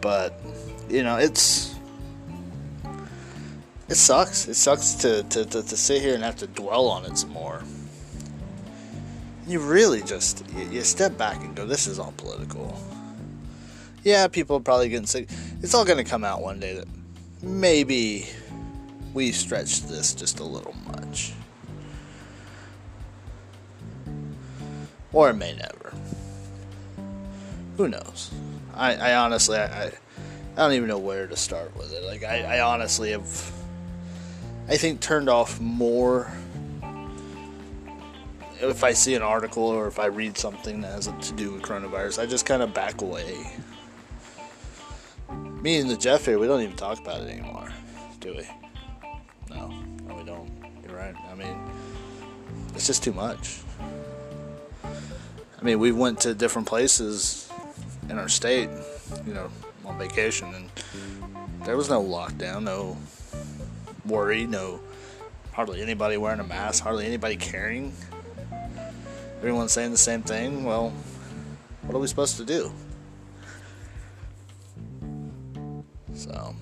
but 0.00 0.34
you 0.88 1.04
know, 1.04 1.18
it's 1.18 1.76
it 3.88 3.94
sucks. 3.94 4.48
It 4.48 4.54
sucks 4.54 4.94
to, 4.94 5.22
to, 5.22 5.44
to, 5.44 5.62
to, 5.62 5.76
sit 5.76 6.02
here 6.02 6.16
and 6.16 6.24
have 6.24 6.38
to 6.38 6.48
dwell 6.48 6.88
on 6.88 7.04
it 7.04 7.16
some 7.16 7.30
more. 7.30 7.62
You 9.46 9.60
really 9.60 10.02
just 10.02 10.44
you, 10.56 10.64
you 10.64 10.82
step 10.82 11.16
back 11.16 11.44
and 11.44 11.54
go, 11.54 11.64
"This 11.64 11.86
is 11.86 12.00
all 12.00 12.12
political." 12.16 12.76
Yeah, 14.08 14.26
people 14.26 14.56
are 14.56 14.60
probably 14.60 14.88
getting 14.88 15.04
sick. 15.06 15.28
It's 15.60 15.74
all 15.74 15.84
going 15.84 16.02
to 16.02 16.10
come 16.10 16.24
out 16.24 16.40
one 16.40 16.58
day 16.58 16.72
that 16.72 16.88
maybe 17.42 18.26
we 19.12 19.32
stretched 19.32 19.86
this 19.86 20.14
just 20.14 20.40
a 20.40 20.44
little 20.44 20.74
much, 20.86 21.34
or 25.12 25.28
it 25.28 25.34
may 25.34 25.54
never. 25.54 25.92
Who 27.76 27.88
knows? 27.88 28.30
I, 28.72 28.94
I 28.94 29.16
honestly, 29.16 29.58
I, 29.58 29.88
I 29.88 29.92
don't 30.56 30.72
even 30.72 30.88
know 30.88 30.96
where 30.96 31.26
to 31.26 31.36
start 31.36 31.76
with 31.76 31.92
it. 31.92 32.02
Like, 32.04 32.24
I, 32.24 32.56
I 32.56 32.60
honestly 32.60 33.10
have 33.10 33.52
I 34.68 34.78
think 34.78 35.00
turned 35.00 35.28
off 35.28 35.60
more 35.60 36.32
if 38.62 38.82
I 38.82 38.94
see 38.94 39.12
an 39.16 39.22
article 39.22 39.64
or 39.64 39.86
if 39.86 39.98
I 39.98 40.06
read 40.06 40.38
something 40.38 40.80
that 40.80 40.92
has 40.92 41.08
to 41.08 41.32
do 41.34 41.52
with 41.52 41.60
coronavirus. 41.60 42.22
I 42.22 42.24
just 42.24 42.46
kind 42.46 42.62
of 42.62 42.72
back 42.72 43.02
away. 43.02 43.52
Me 45.60 45.78
and 45.78 45.90
the 45.90 45.96
Jeff 45.96 46.24
here, 46.24 46.38
we 46.38 46.46
don't 46.46 46.60
even 46.60 46.76
talk 46.76 47.00
about 47.00 47.22
it 47.22 47.30
anymore, 47.30 47.68
do 48.20 48.32
we? 48.32 48.46
No, 49.50 49.68
no, 50.06 50.14
we 50.14 50.22
don't. 50.22 50.48
You're 50.84 50.96
right. 50.96 51.14
I 51.28 51.34
mean, 51.34 51.58
it's 52.74 52.86
just 52.86 53.02
too 53.02 53.12
much. 53.12 53.58
I 54.84 55.64
mean, 55.64 55.80
we 55.80 55.90
went 55.90 56.20
to 56.20 56.34
different 56.34 56.68
places 56.68 57.50
in 58.08 58.18
our 58.18 58.28
state, 58.28 58.70
you 59.26 59.34
know, 59.34 59.50
on 59.84 59.98
vacation, 59.98 60.54
and 60.54 60.70
there 61.64 61.76
was 61.76 61.90
no 61.90 62.00
lockdown, 62.00 62.62
no 62.62 62.96
worry, 64.06 64.46
no 64.46 64.78
hardly 65.52 65.82
anybody 65.82 66.16
wearing 66.16 66.38
a 66.38 66.44
mask, 66.44 66.84
hardly 66.84 67.04
anybody 67.04 67.34
caring. 67.34 67.92
Everyone's 69.38 69.72
saying 69.72 69.90
the 69.90 69.98
same 69.98 70.22
thing. 70.22 70.62
Well, 70.62 70.92
what 71.82 71.96
are 71.96 71.98
we 71.98 72.06
supposed 72.06 72.36
to 72.36 72.44
do? 72.44 72.72
So, 76.18 76.56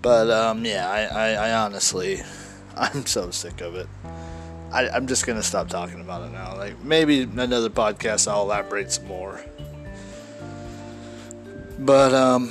but 0.00 0.30
um, 0.30 0.64
yeah, 0.64 0.88
I, 0.88 1.02
I, 1.02 1.28
I 1.48 1.52
honestly, 1.52 2.22
I'm 2.76 3.04
so 3.04 3.30
sick 3.30 3.60
of 3.60 3.74
it. 3.74 3.86
I, 4.72 4.88
I'm 4.88 5.06
just 5.06 5.26
gonna 5.26 5.42
stop 5.42 5.68
talking 5.68 6.00
about 6.00 6.26
it 6.26 6.32
now. 6.32 6.56
Like 6.56 6.82
maybe 6.82 7.22
another 7.22 7.68
podcast, 7.68 8.26
I'll 8.26 8.44
elaborate 8.44 8.90
some 8.90 9.06
more. 9.08 9.38
But 11.80 12.14
um, 12.14 12.48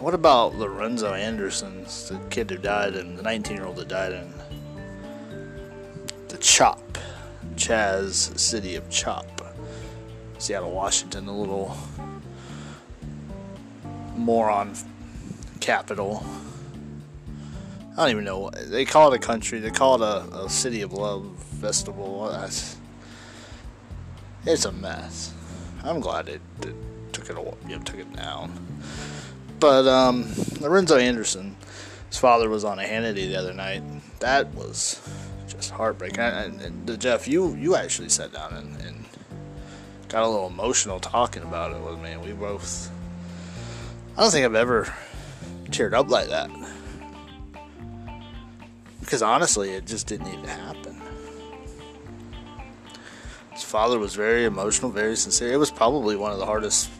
what 0.00 0.14
about 0.14 0.56
Lorenzo 0.56 1.14
Anderson's 1.14 2.08
the 2.08 2.18
kid 2.30 2.50
who 2.50 2.56
died 2.58 2.94
and 2.94 3.16
the 3.16 3.22
19 3.22 3.56
year 3.56 3.66
old 3.66 3.76
that 3.76 3.86
died 3.86 4.14
in 4.14 4.32
the 6.26 6.38
Chop, 6.38 6.98
Chaz 7.54 8.36
City 8.36 8.74
of 8.74 8.90
Chop, 8.90 9.40
Seattle, 10.38 10.72
Washington, 10.72 11.26
the 11.26 11.32
little 11.32 11.76
moron 14.18 14.74
capital. 15.60 16.24
I 17.96 18.02
don't 18.02 18.10
even 18.10 18.24
know. 18.24 18.50
They 18.50 18.84
call 18.84 19.12
it 19.12 19.16
a 19.16 19.18
country. 19.18 19.58
They 19.58 19.70
call 19.70 20.02
it 20.02 20.06
a, 20.06 20.44
a 20.44 20.48
city 20.48 20.82
of 20.82 20.92
love 20.92 21.36
festival. 21.60 22.28
That's, 22.30 22.76
it's 24.44 24.64
a 24.64 24.72
mess. 24.72 25.32
I'm 25.82 26.00
glad 26.00 26.28
it, 26.28 26.40
it 26.62 26.74
took 27.12 27.30
it 27.30 27.36
you 27.68 27.76
know, 27.76 27.82
took 27.82 27.98
it 27.98 28.12
down. 28.14 28.52
But 29.58 29.88
um, 29.88 30.32
Lorenzo 30.60 30.96
Anderson, 30.96 31.56
his 32.08 32.18
father 32.18 32.48
was 32.48 32.64
on 32.64 32.78
a 32.78 32.82
Hannity 32.82 33.28
the 33.28 33.36
other 33.36 33.52
night. 33.52 33.82
That 34.20 34.54
was 34.54 35.00
just 35.48 35.70
heartbreaking. 35.70 36.20
And, 36.20 36.60
and, 36.60 36.88
and 36.88 37.00
Jeff, 37.00 37.26
you 37.26 37.54
you 37.56 37.74
actually 37.74 38.08
sat 38.10 38.32
down 38.32 38.54
and, 38.54 38.80
and 38.82 39.04
got 40.08 40.22
a 40.22 40.28
little 40.28 40.46
emotional 40.46 41.00
talking 41.00 41.42
about 41.42 41.72
it 41.72 41.80
with 41.82 42.00
me. 42.00 42.16
We 42.16 42.32
both. 42.32 42.90
I 44.18 44.22
don't 44.22 44.32
think 44.32 44.44
I've 44.44 44.56
ever 44.56 44.92
teared 45.66 45.92
up 45.92 46.10
like 46.10 46.26
that. 46.30 46.50
Because 48.98 49.22
honestly, 49.22 49.70
it 49.70 49.86
just 49.86 50.08
didn't 50.08 50.26
need 50.26 50.42
to 50.42 50.50
happen. 50.50 51.00
His 53.52 53.62
father 53.62 53.96
was 54.00 54.16
very 54.16 54.44
emotional, 54.44 54.90
very 54.90 55.14
sincere. 55.14 55.52
It 55.52 55.56
was 55.58 55.70
probably 55.70 56.16
one 56.16 56.32
of 56.32 56.38
the 56.38 56.46
hardest 56.46 56.90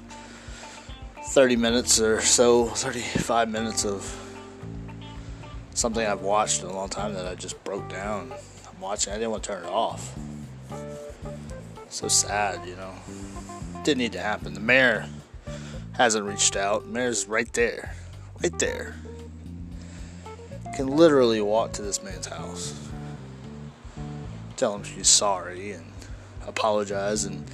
30 1.25 1.57
minutes 1.57 2.01
or 2.01 2.21
so, 2.21 2.67
35 2.67 3.49
minutes 3.49 3.85
of 3.85 4.05
something 5.75 6.07
I've 6.07 6.23
watched 6.23 6.63
in 6.63 6.69
a 6.69 6.73
long 6.73 6.89
time 6.89 7.15
that 7.15 7.27
I 7.27 7.35
just 7.35 7.65
broke 7.65 7.89
down. 7.89 8.33
I'm 8.73 8.81
watching, 8.81 9.13
I 9.13 9.17
didn't 9.17 9.33
want 9.33 9.43
to 9.43 9.49
turn 9.49 9.65
it 9.65 9.71
off. 9.71 10.17
So 11.89 12.07
sad, 12.07 12.65
you 12.65 12.77
know. 12.77 12.95
Didn't 13.83 13.99
need 13.99 14.13
to 14.13 14.21
happen. 14.21 14.55
The 14.55 14.61
mayor 14.61 15.09
hasn't 15.99 16.25
reached 16.25 16.57
out. 16.57 16.87
Mayor's 16.87 17.29
right 17.29 17.53
there. 17.53 17.95
Right 18.43 18.57
there. 18.59 18.95
Can 20.77 20.87
literally 20.87 21.41
walk 21.41 21.73
to 21.73 21.83
this 21.83 22.03
man's 22.03 22.27
house. 22.27 22.89
Tell 24.57 24.75
him 24.75 24.85
she's 24.85 25.09
sorry 25.09 25.73
and 25.73 25.85
apologize 26.47 27.25
and 27.25 27.45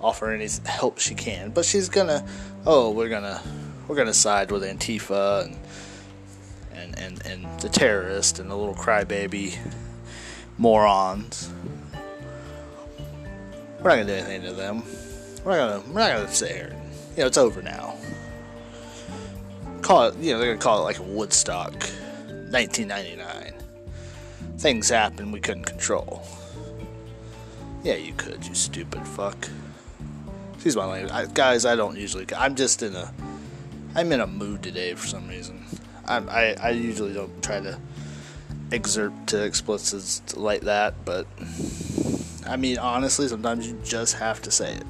offer 0.00 0.30
any 0.30 0.48
help 0.66 0.98
she 0.98 1.14
can. 1.14 1.50
But 1.50 1.64
she's 1.64 1.88
gonna, 1.88 2.26
oh, 2.66 2.90
we're 2.90 3.08
gonna, 3.08 3.40
we're 3.86 3.96
gonna 3.96 4.12
side 4.12 4.50
with 4.50 4.62
Antifa 4.62 5.44
and 5.44 5.56
and 6.74 6.98
and, 6.98 7.26
and 7.26 7.60
the 7.60 7.68
terrorist 7.68 8.38
and 8.38 8.50
the 8.50 8.56
little 8.56 8.74
crybaby 8.74 9.56
morons. 10.58 11.50
We're 13.80 13.90
not 13.90 13.96
gonna 13.96 14.04
do 14.06 14.12
anything 14.12 14.42
to 14.42 14.52
them. 14.52 14.82
We're 15.44 15.56
not 15.56 15.82
gonna, 15.82 15.92
we're 15.92 16.00
not 16.00 16.16
gonna 16.16 16.28
sit 16.32 16.52
here. 16.52 16.76
You 17.16 17.22
know, 17.22 17.26
it's 17.26 17.38
over 17.38 17.62
now. 17.62 17.91
Call 19.82 20.04
it, 20.06 20.16
you 20.16 20.32
know, 20.32 20.38
they're 20.38 20.54
gonna 20.54 20.62
call 20.62 20.80
it 20.80 20.82
like 20.82 20.98
Woodstock, 21.00 21.72
1999. 21.72 23.54
Things 24.58 24.88
happen 24.88 25.32
we 25.32 25.40
couldn't 25.40 25.64
control. 25.64 26.22
Yeah, 27.82 27.94
you 27.94 28.12
could, 28.14 28.46
you 28.46 28.54
stupid 28.54 29.06
fuck. 29.06 29.48
Excuse 30.54 30.76
my 30.76 30.86
language, 30.86 31.12
I, 31.12 31.26
guys. 31.26 31.66
I 31.66 31.74
don't 31.74 31.96
usually. 31.98 32.26
I'm 32.36 32.54
just 32.54 32.82
in 32.82 32.94
a. 32.94 33.12
I'm 33.96 34.12
in 34.12 34.20
a 34.20 34.26
mood 34.26 34.62
today 34.62 34.94
for 34.94 35.06
some 35.08 35.26
reason. 35.26 35.64
I 36.06 36.18
I, 36.18 36.56
I 36.62 36.70
usually 36.70 37.12
don't 37.12 37.42
try 37.42 37.58
to 37.58 37.78
exert 38.70 39.12
to 39.26 39.44
explicits 39.44 40.36
like 40.36 40.62
that, 40.62 40.94
but 41.04 41.26
I 42.46 42.56
mean 42.56 42.78
honestly, 42.78 43.26
sometimes 43.26 43.66
you 43.66 43.78
just 43.82 44.14
have 44.14 44.40
to 44.42 44.52
say 44.52 44.74
it. 44.74 44.86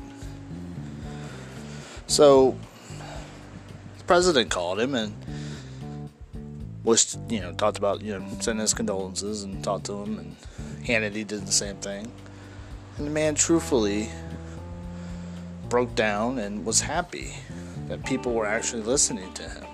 So 2.06 2.56
president 4.12 4.50
called 4.50 4.78
him 4.78 4.94
and 4.94 5.14
was 6.84 7.16
you 7.30 7.40
know 7.40 7.50
talked 7.54 7.78
about 7.78 8.02
you 8.02 8.12
know 8.12 8.22
sending 8.40 8.60
his 8.60 8.74
condolences 8.74 9.42
and 9.42 9.64
talked 9.64 9.86
to 9.86 10.02
him 10.02 10.18
and 10.18 10.36
Hannity 10.84 11.26
did 11.26 11.46
the 11.46 11.52
same 11.52 11.76
thing. 11.76 12.12
And 12.98 13.06
the 13.06 13.10
man 13.10 13.34
truthfully 13.34 14.10
broke 15.70 15.94
down 15.94 16.38
and 16.38 16.62
was 16.62 16.82
happy 16.82 17.32
that 17.88 18.04
people 18.04 18.34
were 18.34 18.44
actually 18.44 18.82
listening 18.82 19.32
to 19.32 19.44
him, 19.44 19.64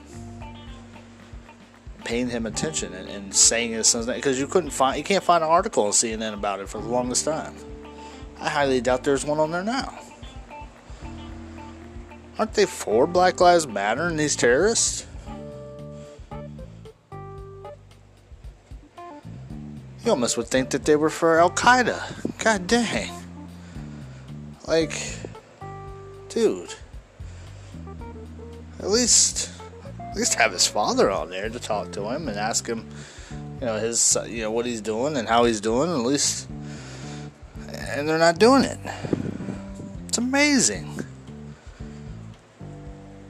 paying 2.05 2.29
him 2.29 2.46
attention, 2.46 2.94
and, 2.94 3.09
and 3.09 3.35
saying 3.35 3.72
his 3.72 3.88
son's 3.88 4.07
name 4.07 4.18
because 4.18 4.38
you 4.38 4.46
couldn't 4.46 4.70
find 4.70 4.98
you 4.98 5.03
can't 5.03 5.24
find 5.24 5.42
an 5.42 5.51
article 5.51 5.83
on 5.87 5.90
CNN 5.90 6.33
about 6.33 6.61
it 6.61 6.68
for 6.68 6.81
the 6.81 6.87
longest 6.87 7.24
time. 7.24 7.57
I 8.38 8.48
highly 8.51 8.81
doubt 8.81 9.03
there's 9.03 9.24
one 9.24 9.40
on 9.40 9.51
there 9.51 9.64
now. 9.64 9.98
Aren't 12.38 12.55
they 12.55 12.66
for 12.66 13.09
Black 13.09 13.40
Lives 13.40 13.66
Matter 13.66 14.07
and 14.07 14.18
these 14.18 14.37
terrorists? 14.37 15.07
You 20.05 20.12
almost 20.12 20.37
would 20.37 20.46
think 20.46 20.70
that 20.70 20.85
they 20.85 20.94
were 20.94 21.11
for 21.11 21.40
Al 21.40 21.51
Qaeda. 21.51 22.38
God 22.38 22.68
dang. 22.68 23.12
Like, 24.68 25.16
dude. 26.29 26.74
At 28.79 28.88
least, 28.88 29.51
at 29.98 30.16
least 30.16 30.35
have 30.35 30.53
his 30.53 30.66
father 30.66 31.11
on 31.11 31.31
there 31.31 31.48
to 31.48 31.59
talk 31.59 31.90
to 31.92 32.09
him 32.09 32.29
and 32.29 32.38
ask 32.38 32.68
him, 32.68 32.88
you 33.61 33.66
know, 33.66 33.79
his, 33.79 34.16
you 34.29 34.42
know, 34.42 34.53
what 34.53 34.64
he's 34.64 34.81
doing 34.81 35.16
and 35.16 35.29
how 35.29 35.44
he's 35.44 35.61
doing. 35.61 35.90
At 35.90 35.96
least, 35.96 36.48
and 37.68 38.09
they're 38.09 38.16
not 38.16 38.38
doing 38.38 38.62
it. 38.62 38.79
It's 40.07 40.18
amazing. 40.18 40.97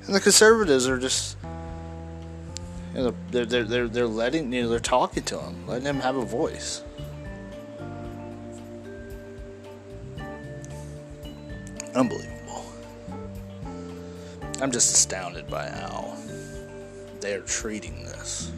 And 0.09 0.16
the 0.16 0.21
conservatives 0.21 0.88
are 0.88 0.99
just, 0.99 1.37
you 2.94 3.03
know, 3.03 3.14
they're 3.31 3.44
they're 3.44 3.64
they're, 3.64 3.88
they're 3.88 4.07
letting 4.07 4.51
you 4.55 4.62
know 4.62 4.71
they're 4.71 4.81
talking 4.81 5.23
to 5.25 5.38
him, 5.38 5.66
letting 5.66 5.85
him 5.85 6.01
have 6.01 6.16
a 6.16 6.25
voice. 6.25 6.83
Unbelievable. 11.94 12.64
I'm 14.62 14.73
just 14.73 14.94
astounded 14.94 15.47
by 15.47 15.68
how 15.68 16.16
they're 17.21 17.42
treating 17.42 18.03
this. 18.05 18.51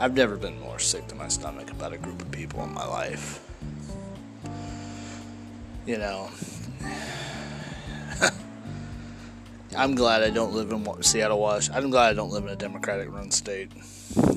I've 0.00 0.14
never 0.16 0.36
been 0.36 0.58
more 0.58 0.80
sick 0.80 1.06
to 1.08 1.14
my 1.14 1.28
stomach 1.28 1.70
about 1.70 1.92
a 1.92 1.98
group 1.98 2.20
of 2.20 2.30
people 2.32 2.64
in 2.64 2.74
my 2.74 2.86
life. 2.86 3.38
You 5.86 5.98
know, 5.98 6.28
I'm 9.76 9.94
glad 9.94 10.22
I 10.22 10.30
don't 10.30 10.52
live 10.52 10.72
in 10.72 11.02
Seattle, 11.02 11.38
Washington. 11.38 11.84
I'm 11.84 11.90
glad 11.90 12.10
I 12.10 12.14
don't 12.14 12.30
live 12.30 12.44
in 12.44 12.50
a 12.50 12.56
Democratic 12.56 13.12
run 13.12 13.30
state. 13.30 13.70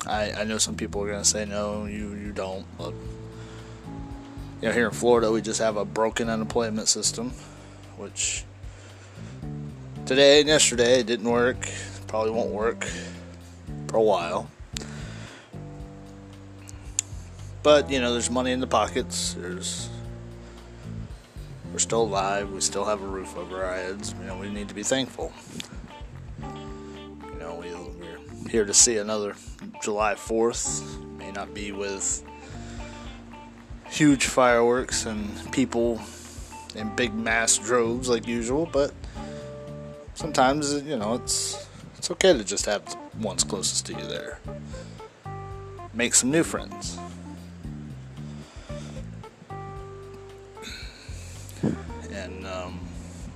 I, 0.06 0.32
I 0.32 0.44
know 0.44 0.60
some 0.60 0.76
people 0.76 1.02
are 1.04 1.08
going 1.08 1.24
to 1.24 1.28
say, 1.28 1.46
no, 1.46 1.86
you, 1.86 2.14
you 2.14 2.32
don't. 2.32 2.66
But 2.78 2.94
you 4.62 4.68
know, 4.68 4.72
here 4.72 4.88
in 4.88 4.94
Florida, 4.94 5.32
we 5.32 5.42
just 5.42 5.60
have 5.60 5.76
a 5.76 5.86
broken 5.86 6.30
unemployment 6.30 6.88
system, 6.88 7.32
which 7.98 8.44
today 10.06 10.40
and 10.40 10.48
yesterday 10.48 11.00
it 11.00 11.08
didn't 11.08 11.30
work. 11.30 11.68
Probably 12.08 12.32
won't 12.32 12.52
work 12.52 12.86
for 13.88 13.98
a 13.98 14.04
while. 14.04 14.50
But 17.64 17.90
you 17.90 18.00
know, 18.02 18.14
there's 18.14 18.30
money 18.30 18.52
in 18.52 18.60
the 18.60 18.68
pockets. 18.68 19.34
There's 19.34 19.90
we're 21.74 21.80
still 21.80 22.04
alive. 22.04 22.52
We 22.52 22.62
still 22.62 22.86
have 22.86 23.02
a 23.02 23.08
roof 23.08 23.36
over 23.36 23.66
our 23.66 23.74
heads. 23.74 24.14
You 24.22 24.28
know, 24.28 24.38
we 24.38 24.50
need 24.50 24.70
to 24.70 24.76
be 24.76 24.84
thankful. 24.84 25.34
You 26.40 27.40
know, 27.40 27.56
we, 27.56 27.74
we're 27.74 28.50
here 28.50 28.64
to 28.64 28.74
see 28.74 28.98
another 28.98 29.36
July 29.82 30.14
4th. 30.14 31.18
May 31.18 31.32
not 31.32 31.54
be 31.56 31.72
with 31.72 32.24
huge 33.90 34.26
fireworks 34.26 35.08
and 35.08 35.52
people 35.52 36.00
in 36.76 36.96
big 36.96 37.14
mass 37.14 37.58
droves 37.58 38.08
like 38.08 38.28
usual, 38.28 38.70
but 38.72 38.94
sometimes 40.14 40.82
you 40.84 40.98
know 40.98 41.16
it's 41.16 41.68
it's 41.98 42.10
okay 42.12 42.34
to 42.34 42.44
just 42.44 42.66
have 42.66 42.86
the 42.86 42.98
ones 43.20 43.44
closest 43.44 43.86
to 43.88 43.94
you 43.94 44.06
there. 44.08 44.40
Make 45.94 46.16
some 46.16 46.32
new 46.32 46.44
friends. 46.44 46.98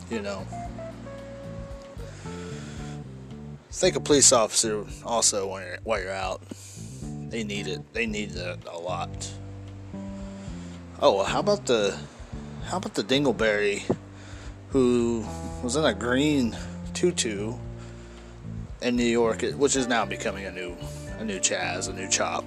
You 0.09 0.21
know, 0.21 0.45
think 3.77 3.95
a 3.95 3.99
police 3.99 4.31
officer 4.31 4.83
also 5.05 5.47
when 5.47 5.61
you're, 5.63 5.77
while 5.83 6.01
you're 6.01 6.11
out. 6.11 6.41
They 7.29 7.43
need 7.43 7.67
it. 7.67 7.81
They 7.93 8.05
need 8.05 8.35
it 8.35 8.59
a 8.71 8.77
lot. 8.77 9.31
Oh, 10.99 11.17
well, 11.17 11.25
how 11.25 11.39
about 11.39 11.65
the 11.67 11.95
how 12.65 12.77
about 12.77 12.95
the 12.95 13.03
Dingleberry 13.03 13.83
who 14.69 15.25
was 15.61 15.75
in 15.75 15.85
a 15.85 15.93
green 15.93 16.57
tutu 16.93 17.53
in 18.81 18.95
New 18.95 19.03
York, 19.03 19.41
which 19.41 19.75
is 19.75 19.87
now 19.87 20.05
becoming 20.05 20.45
a 20.45 20.51
new 20.51 20.75
a 21.19 21.25
new 21.25 21.39
Chaz, 21.39 21.89
a 21.89 21.93
new 21.93 22.09
Chop. 22.09 22.45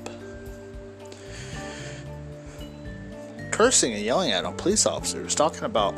Cursing 3.52 3.92
and 3.92 4.02
yelling 4.02 4.32
at 4.32 4.44
on 4.44 4.56
police 4.56 4.86
officers, 4.86 5.34
talking 5.34 5.64
about 5.64 5.94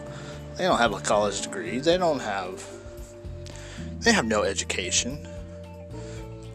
they 0.63 0.69
don't 0.69 0.79
have 0.79 0.93
a 0.93 1.01
college 1.01 1.41
degree, 1.41 1.81
they 1.81 1.99
don't 1.99 2.21
have 2.21 2.65
they 3.99 4.13
have 4.13 4.25
no 4.25 4.45
education. 4.45 5.27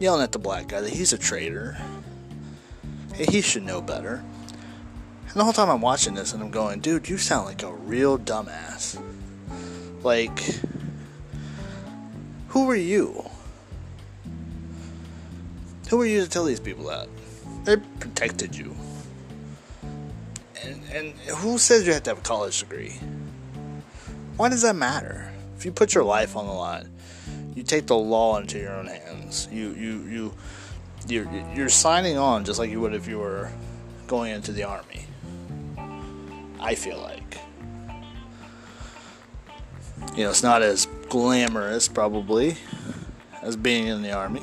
Yelling 0.00 0.22
at 0.22 0.32
the 0.32 0.38
black 0.38 0.68
guy 0.68 0.80
that 0.80 0.94
he's 0.94 1.12
a 1.12 1.18
traitor. 1.18 1.76
He 3.14 3.42
should 3.42 3.64
know 3.64 3.82
better. 3.82 4.24
And 5.26 5.34
the 5.34 5.44
whole 5.44 5.52
time 5.52 5.68
I'm 5.68 5.82
watching 5.82 6.14
this 6.14 6.32
and 6.32 6.42
I'm 6.42 6.50
going, 6.50 6.80
dude, 6.80 7.06
you 7.06 7.18
sound 7.18 7.44
like 7.44 7.62
a 7.62 7.70
real 7.70 8.18
dumbass. 8.18 8.98
Like, 10.02 10.40
who 12.48 12.70
are 12.70 12.76
you? 12.76 13.28
Who 15.90 16.00
are 16.00 16.06
you 16.06 16.22
to 16.22 16.30
tell 16.30 16.44
these 16.44 16.60
people 16.60 16.84
that? 16.84 17.10
They 17.64 17.76
protected 17.76 18.56
you. 18.56 18.74
And, 20.64 20.82
and 20.94 21.12
who 21.36 21.58
says 21.58 21.86
you 21.86 21.92
have 21.92 22.04
to 22.04 22.10
have 22.12 22.20
a 22.20 22.22
college 22.22 22.60
degree? 22.60 22.98
Why 24.38 24.48
does 24.48 24.62
that 24.62 24.76
matter? 24.76 25.32
If 25.56 25.64
you 25.64 25.72
put 25.72 25.96
your 25.96 26.04
life 26.04 26.36
on 26.36 26.46
the 26.46 26.52
line, 26.52 26.88
you 27.56 27.64
take 27.64 27.88
the 27.88 27.96
law 27.96 28.38
into 28.38 28.56
your 28.56 28.70
own 28.70 28.86
hands. 28.86 29.48
You 29.50 29.72
you 29.72 30.02
you 30.04 30.34
you're, 31.08 31.28
you're 31.56 31.68
signing 31.68 32.16
on 32.16 32.44
just 32.44 32.60
like 32.60 32.70
you 32.70 32.80
would 32.80 32.94
if 32.94 33.08
you 33.08 33.18
were 33.18 33.50
going 34.06 34.32
into 34.32 34.52
the 34.52 34.62
army. 34.62 35.06
I 36.60 36.76
feel 36.76 37.00
like. 37.00 37.38
You 40.16 40.22
know, 40.22 40.30
it's 40.30 40.44
not 40.44 40.62
as 40.62 40.86
glamorous 41.08 41.88
probably 41.88 42.58
as 43.42 43.56
being 43.56 43.88
in 43.88 44.02
the 44.02 44.12
army. 44.12 44.42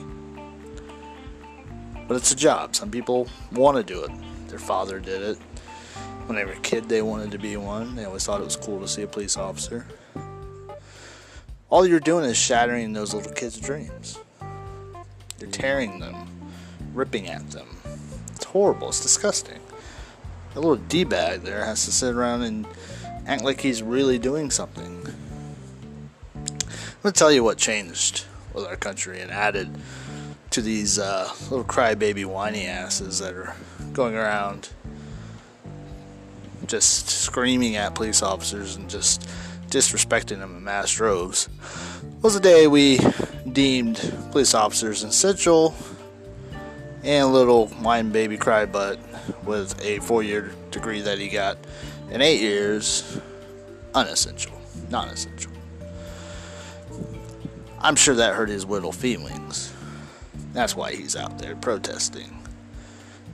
But 2.06 2.18
it's 2.18 2.34
a 2.34 2.36
job. 2.36 2.76
Some 2.76 2.92
people 2.92 3.30
want 3.54 3.78
to 3.78 3.84
do 3.84 4.04
it. 4.04 4.12
Their 4.50 4.60
father 4.60 5.00
did 5.00 5.22
it. 5.22 5.38
When 6.26 6.36
they 6.36 6.46
were 6.46 6.54
a 6.54 6.60
kid, 6.60 6.90
they 6.90 7.04
wanted 7.04 7.32
to 7.32 7.38
be 7.38 7.56
one. 7.56 7.96
They 7.96 8.06
always 8.06 8.26
thought 8.26 8.42
it 8.42 8.46
was 8.46 8.56
cool 8.56 8.80
to 8.80 8.88
see 8.88 9.04
a 9.04 9.08
police 9.08 9.38
officer. 9.38 9.86
All 11.70 11.86
you're 11.86 12.00
doing 12.00 12.26
is 12.26 12.36
shattering 12.36 12.94
those 12.94 13.14
little 13.14 13.32
kids' 13.32 13.60
dreams. 13.60 14.18
You're 15.40 15.52
tearing 15.52 16.00
them, 16.00 16.28
ripping 16.94 17.28
at 17.28 17.52
them. 17.52 17.68
It's 18.34 18.46
horrible. 18.46 18.88
It's 18.88 19.02
disgusting. 19.02 19.60
A 20.56 20.60
little 20.60 20.78
D 20.78 21.04
bag 21.04 21.42
there 21.42 21.64
has 21.66 21.86
to 21.86 21.92
sit 21.92 22.16
around 22.16 22.42
and 22.42 22.66
act 23.28 23.44
like 23.44 23.62
he's 23.62 23.84
really 23.84 24.18
doing 24.18 24.50
something. 24.50 25.06
I'm 26.34 26.46
to 27.04 27.12
tell 27.12 27.32
you 27.32 27.44
what 27.44 27.60
changed 27.60 28.26
with 28.54 28.66
our 28.66 28.78
country 28.78 29.22
and 29.22 29.30
added 29.30 29.70
to 30.52 30.62
these 30.62 30.98
uh, 30.98 31.30
little 31.52 31.66
crybaby 31.66 32.26
whiny 32.26 32.66
asses 32.66 33.20
that 33.20 33.34
are 33.34 33.56
going 33.94 34.16
around 34.16 34.70
just 36.68 37.10
screaming 37.10 37.76
at 37.76 37.96
police 37.96 38.22
officers 38.22 38.76
and 38.76 38.90
just 38.90 39.28
disrespecting 39.68 40.40
them 40.40 40.56
in 40.56 40.64
mass 40.64 40.94
droves 40.94 41.50
was 42.22 42.34
the 42.34 42.40
day 42.40 42.68
we 42.68 43.00
deemed 43.52 43.98
police 44.32 44.54
officers 44.54 45.04
essential 45.04 45.76
and 47.04 47.32
little 47.32 47.68
whine 47.68 48.10
baby 48.10 48.38
cry 48.38 48.66
butt 48.66 49.00
with 49.46 49.80
a 49.84 50.00
four 50.00 50.24
year 50.24 50.52
degree 50.72 51.02
that 51.02 51.20
he 51.20 51.30
got 51.30 51.58
in 52.12 52.22
eight 52.22 52.42
years 52.42 53.20
unessential, 53.94 54.60
non 54.90 55.08
essential. 55.10 55.52
I'm 57.80 57.96
sure 57.96 58.16
that 58.16 58.34
hurt 58.34 58.50
his 58.50 58.66
little 58.66 58.92
feelings. 58.92 59.72
That's 60.54 60.76
why 60.76 60.94
he's 60.94 61.16
out 61.16 61.38
there 61.38 61.56
protesting. 61.56 62.42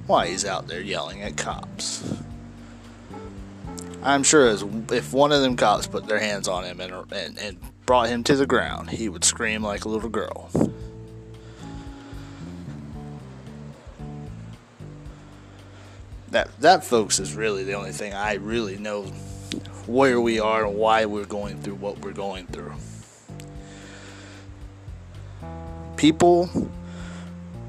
Why 0.07 0.27
he's 0.27 0.45
out 0.45 0.67
there 0.67 0.81
yelling 0.81 1.21
at 1.21 1.37
cops. 1.37 2.20
I'm 4.03 4.23
sure 4.23 4.47
as 4.47 4.63
if 4.91 5.13
one 5.13 5.31
of 5.31 5.41
them 5.41 5.55
cops 5.55 5.85
put 5.85 6.07
their 6.07 6.19
hands 6.19 6.47
on 6.47 6.63
him 6.63 6.81
and, 6.81 6.91
and, 7.13 7.37
and 7.37 7.57
brought 7.85 8.09
him 8.09 8.23
to 8.23 8.35
the 8.35 8.47
ground, 8.47 8.89
he 8.89 9.09
would 9.09 9.23
scream 9.23 9.61
like 9.61 9.85
a 9.85 9.89
little 9.89 10.09
girl. 10.09 10.49
That 16.29 16.49
that 16.61 16.83
folks 16.83 17.19
is 17.19 17.35
really 17.35 17.63
the 17.63 17.73
only 17.73 17.91
thing 17.91 18.13
I 18.13 18.35
really 18.35 18.77
know 18.77 19.03
where 19.85 20.21
we 20.21 20.39
are 20.39 20.65
and 20.65 20.75
why 20.77 21.05
we're 21.05 21.25
going 21.25 21.61
through 21.61 21.75
what 21.75 21.99
we're 21.99 22.13
going 22.13 22.47
through. 22.47 22.73
People 25.97 26.49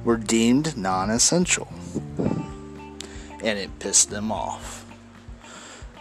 were 0.05 0.17
deemed 0.17 0.77
non-essential 0.77 1.69
and 3.43 3.59
it 3.59 3.79
pissed 3.81 4.11
them 4.11 4.31
off 4.31 4.92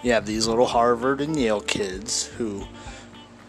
you 0.04 0.12
have 0.12 0.26
these 0.26 0.48
little 0.48 0.66
Harvard 0.66 1.22
and 1.22 1.36
Yale 1.36 1.62
kids 1.62 2.26
who 2.26 2.66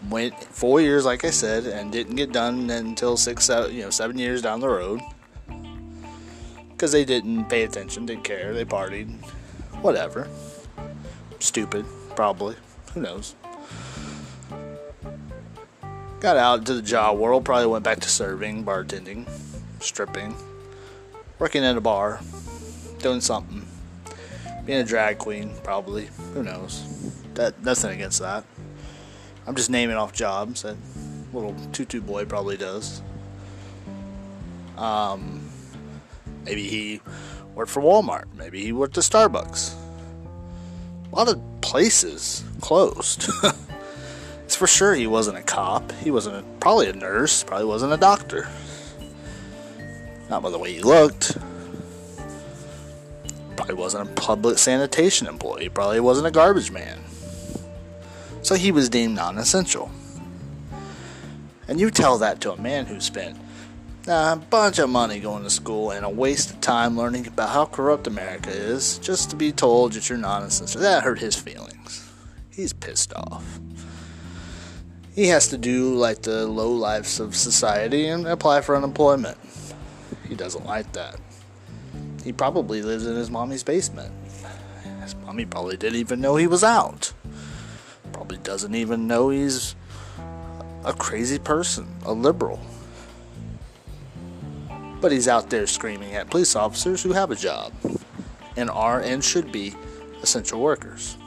went 0.09 0.35
four 0.43 0.81
years, 0.81 1.05
like 1.05 1.25
I 1.25 1.29
said, 1.29 1.65
and 1.65 1.91
didn't 1.91 2.15
get 2.15 2.31
done 2.31 2.69
until 2.69 3.17
six, 3.17 3.45
seven, 3.45 3.73
you 3.73 3.83
know, 3.83 3.89
seven 3.89 4.17
years 4.17 4.41
down 4.41 4.59
the 4.59 4.69
road 4.69 5.01
because 6.69 6.91
they 6.91 7.05
didn't 7.05 7.45
pay 7.45 7.63
attention, 7.63 8.05
didn't 8.05 8.23
care, 8.23 8.53
they 8.53 8.65
partied, 8.65 9.09
whatever. 9.81 10.27
Stupid, 11.39 11.85
probably. 12.15 12.55
Who 12.93 13.01
knows? 13.01 13.35
Got 16.19 16.37
out 16.37 16.59
into 16.59 16.73
the 16.73 16.81
job 16.81 17.17
world, 17.17 17.45
probably 17.45 17.67
went 17.67 17.83
back 17.83 17.99
to 18.01 18.09
serving, 18.09 18.63
bartending, 18.63 19.27
stripping, 19.79 20.35
working 21.39 21.63
at 21.63 21.75
a 21.75 21.81
bar, 21.81 22.21
doing 22.99 23.21
something 23.21 23.62
being 24.65 24.79
a 24.79 24.83
drag 24.83 25.17
queen, 25.17 25.53
probably. 25.63 26.09
Who 26.33 26.43
knows? 26.43 26.83
That 27.33 27.61
nothing 27.63 27.91
against 27.91 28.19
that. 28.19 28.43
I'm 29.45 29.55
just 29.55 29.69
naming 29.69 29.97
off 29.97 30.13
jobs 30.13 30.61
that 30.61 30.77
little 31.33 31.55
tutu 31.71 31.99
boy 31.99 32.25
probably 32.25 32.57
does. 32.57 33.01
Um, 34.77 35.49
maybe 36.45 36.63
he 36.63 37.01
worked 37.55 37.71
for 37.71 37.81
Walmart. 37.81 38.25
Maybe 38.35 38.61
he 38.63 38.71
worked 38.71 38.97
at 38.97 39.03
Starbucks. 39.03 39.75
A 41.11 41.15
lot 41.15 41.27
of 41.27 41.41
places 41.61 42.43
closed. 42.61 43.29
it's 44.45 44.55
for 44.55 44.67
sure 44.67 44.95
he 44.95 45.07
wasn't 45.07 45.37
a 45.37 45.41
cop. 45.41 45.91
He 46.03 46.11
wasn't 46.11 46.37
a, 46.37 46.43
probably 46.59 46.89
a 46.89 46.93
nurse. 46.93 47.43
Probably 47.43 47.65
wasn't 47.65 47.93
a 47.93 47.97
doctor. 47.97 48.47
Not 50.29 50.41
by 50.41 50.49
the 50.49 50.57
way 50.57 50.73
he 50.73 50.81
looked 50.81 51.37
probably 53.63 53.81
wasn't 53.81 54.09
a 54.09 54.13
public 54.15 54.57
sanitation 54.57 55.25
employee, 55.25 55.69
probably 55.69 56.01
wasn't 56.01 56.27
a 56.27 56.31
garbage 56.31 56.69
man. 56.69 56.99
So 58.41 58.55
he 58.55 58.73
was 58.73 58.89
deemed 58.89 59.15
non 59.15 59.37
essential. 59.37 59.89
And 61.69 61.79
you 61.79 61.89
tell 61.89 62.17
that 62.17 62.41
to 62.41 62.51
a 62.51 62.61
man 62.61 62.87
who 62.87 62.99
spent 62.99 63.37
a 64.05 64.35
bunch 64.35 64.79
of 64.79 64.89
money 64.89 65.21
going 65.21 65.43
to 65.43 65.49
school 65.49 65.91
and 65.91 66.03
a 66.03 66.09
waste 66.09 66.51
of 66.51 66.59
time 66.59 66.97
learning 66.97 67.25
about 67.25 67.51
how 67.51 67.63
corrupt 67.65 68.05
America 68.05 68.49
is 68.49 68.97
just 68.97 69.29
to 69.29 69.37
be 69.37 69.53
told 69.53 69.93
that 69.93 70.09
you're 70.09 70.17
non 70.17 70.43
essential. 70.43 70.81
That 70.81 71.03
hurt 71.03 71.19
his 71.19 71.37
feelings. 71.37 72.11
He's 72.49 72.73
pissed 72.73 73.13
off. 73.13 73.61
He 75.15 75.27
has 75.27 75.47
to 75.49 75.57
do 75.57 75.95
like 75.95 76.23
the 76.23 76.47
low 76.47 76.71
lives 76.71 77.21
of 77.21 77.33
society 77.33 78.07
and 78.07 78.27
apply 78.27 78.59
for 78.59 78.75
unemployment. 78.75 79.37
He 80.27 80.35
doesn't 80.35 80.65
like 80.65 80.91
that. 80.91 81.15
He 82.23 82.31
probably 82.31 82.81
lives 82.81 83.05
in 83.05 83.15
his 83.15 83.29
mommy's 83.29 83.63
basement. 83.63 84.13
His 85.01 85.15
mommy 85.15 85.45
probably 85.45 85.75
didn't 85.75 85.99
even 85.99 86.21
know 86.21 86.37
he 86.37 86.47
was 86.47 86.63
out. 86.63 87.13
Probably 88.13 88.37
doesn't 88.37 88.73
even 88.73 89.07
know 89.07 89.29
he's 89.29 89.75
a 90.85 90.93
crazy 90.93 91.37
person, 91.37 91.87
a 92.05 92.13
liberal. 92.13 92.61
But 95.01 95.11
he's 95.11 95.27
out 95.27 95.49
there 95.49 95.67
screaming 95.67 96.15
at 96.15 96.29
police 96.29 96.55
officers 96.55 97.03
who 97.03 97.11
have 97.11 97.29
a 97.29 97.35
job 97.35 97.73
and 98.55 98.69
are 98.69 99.01
and 99.01 99.21
should 99.21 99.51
be 99.51 99.75
essential 100.21 100.61
workers. 100.61 101.17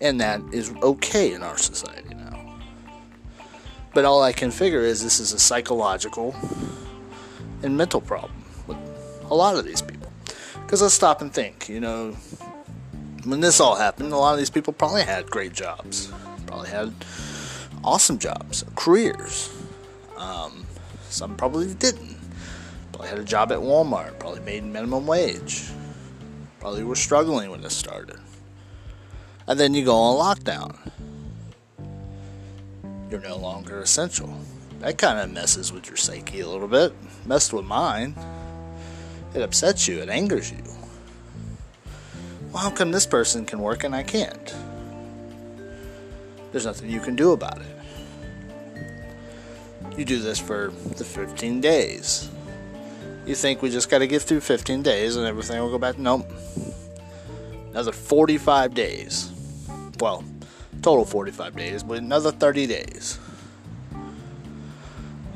And 0.00 0.20
that 0.20 0.40
is 0.52 0.72
okay 0.82 1.32
in 1.32 1.42
our 1.42 1.58
society 1.58 2.14
now. 2.14 2.60
But 3.92 4.04
all 4.04 4.22
I 4.22 4.32
can 4.32 4.52
figure 4.52 4.82
is 4.82 5.02
this 5.02 5.18
is 5.18 5.32
a 5.32 5.38
psychological 5.38 6.36
and 7.64 7.76
mental 7.76 8.00
problem 8.00 8.45
a 9.30 9.34
lot 9.34 9.56
of 9.56 9.64
these 9.64 9.82
people. 9.82 10.12
Because 10.62 10.82
let's 10.82 10.94
stop 10.94 11.20
and 11.20 11.32
think, 11.32 11.68
you 11.68 11.80
know, 11.80 12.12
when 13.24 13.40
this 13.40 13.60
all 13.60 13.76
happened, 13.76 14.12
a 14.12 14.16
lot 14.16 14.32
of 14.32 14.38
these 14.38 14.50
people 14.50 14.72
probably 14.72 15.02
had 15.02 15.30
great 15.30 15.52
jobs, 15.52 16.10
probably 16.46 16.70
had 16.70 16.92
awesome 17.84 18.18
jobs, 18.18 18.64
careers. 18.74 19.52
Um, 20.16 20.66
some 21.08 21.36
probably 21.36 21.72
didn't. 21.74 22.16
Probably 22.92 23.08
had 23.08 23.18
a 23.18 23.24
job 23.24 23.52
at 23.52 23.58
Walmart, 23.58 24.18
probably 24.18 24.40
made 24.40 24.64
minimum 24.64 25.06
wage, 25.06 25.68
probably 26.60 26.84
were 26.84 26.96
struggling 26.96 27.50
when 27.50 27.60
this 27.60 27.76
started. 27.76 28.18
And 29.46 29.60
then 29.60 29.74
you 29.74 29.84
go 29.84 29.96
on 29.96 30.36
lockdown. 30.36 30.76
You're 33.10 33.20
no 33.20 33.36
longer 33.36 33.80
essential. 33.80 34.36
That 34.80 34.98
kind 34.98 35.18
of 35.18 35.30
messes 35.30 35.72
with 35.72 35.86
your 35.86 35.96
psyche 35.96 36.40
a 36.40 36.48
little 36.48 36.66
bit. 36.66 36.92
Messed 37.24 37.52
with 37.52 37.64
mine. 37.64 38.16
It 39.36 39.42
upsets 39.42 39.86
you, 39.86 40.00
it 40.00 40.08
angers 40.08 40.50
you. 40.50 40.62
Well, 42.50 42.62
how 42.62 42.70
come 42.70 42.90
this 42.90 43.04
person 43.04 43.44
can 43.44 43.60
work 43.60 43.84
and 43.84 43.94
I 43.94 44.02
can't? 44.02 44.54
There's 46.52 46.64
nothing 46.64 46.88
you 46.88 47.00
can 47.00 47.16
do 47.16 47.32
about 47.32 47.60
it. 47.60 47.66
You 49.98 50.06
do 50.06 50.20
this 50.20 50.38
for 50.38 50.72
the 50.96 51.04
15 51.04 51.60
days. 51.60 52.30
You 53.26 53.34
think 53.34 53.60
we 53.60 53.68
just 53.68 53.90
got 53.90 53.98
to 53.98 54.06
get 54.06 54.22
through 54.22 54.40
15 54.40 54.82
days 54.82 55.16
and 55.16 55.26
everything 55.26 55.60
will 55.60 55.70
go 55.70 55.76
back? 55.76 55.98
Nope. 55.98 56.26
Another 57.72 57.92
45 57.92 58.72
days. 58.72 59.30
Well, 60.00 60.24
total 60.80 61.04
45 61.04 61.54
days, 61.54 61.82
but 61.82 61.98
another 61.98 62.32
30 62.32 62.66
days. 62.68 63.18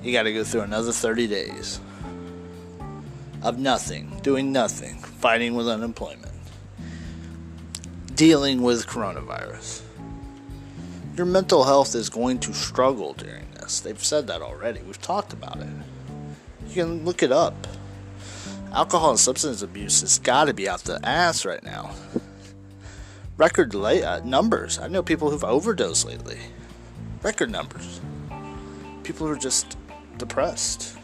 You 0.02 0.10
got 0.10 0.22
to 0.22 0.32
go 0.32 0.42
through 0.42 0.62
another 0.62 0.90
30 0.90 1.26
days 1.26 1.80
of 3.42 3.58
nothing, 3.58 4.18
doing 4.22 4.52
nothing, 4.52 4.98
fighting 4.98 5.54
with 5.54 5.68
unemployment, 5.68 6.32
dealing 8.14 8.62
with 8.62 8.86
coronavirus. 8.86 9.82
Your 11.16 11.26
mental 11.26 11.64
health 11.64 11.94
is 11.94 12.08
going 12.08 12.38
to 12.40 12.52
struggle 12.52 13.14
during 13.14 13.50
this. 13.52 13.80
They've 13.80 14.02
said 14.02 14.26
that 14.28 14.42
already. 14.42 14.80
We've 14.82 15.00
talked 15.00 15.32
about 15.32 15.58
it. 15.58 15.68
You 16.68 16.74
can 16.74 17.04
look 17.04 17.22
it 17.22 17.32
up. 17.32 17.66
Alcohol 18.72 19.10
and 19.10 19.18
substance 19.18 19.62
abuse 19.62 20.00
has 20.02 20.18
got 20.18 20.44
to 20.44 20.54
be 20.54 20.68
out 20.68 20.80
the 20.84 21.00
ass 21.04 21.44
right 21.44 21.62
now. 21.64 21.90
Record 23.36 23.74
lay, 23.74 24.02
uh, 24.02 24.20
numbers. 24.24 24.78
I 24.78 24.86
know 24.86 25.02
people 25.02 25.30
who've 25.30 25.42
overdosed 25.42 26.06
lately. 26.06 26.38
Record 27.22 27.50
numbers. 27.50 28.00
People 29.02 29.26
who 29.26 29.32
are 29.32 29.38
just 29.38 29.76
depressed, 30.18 30.96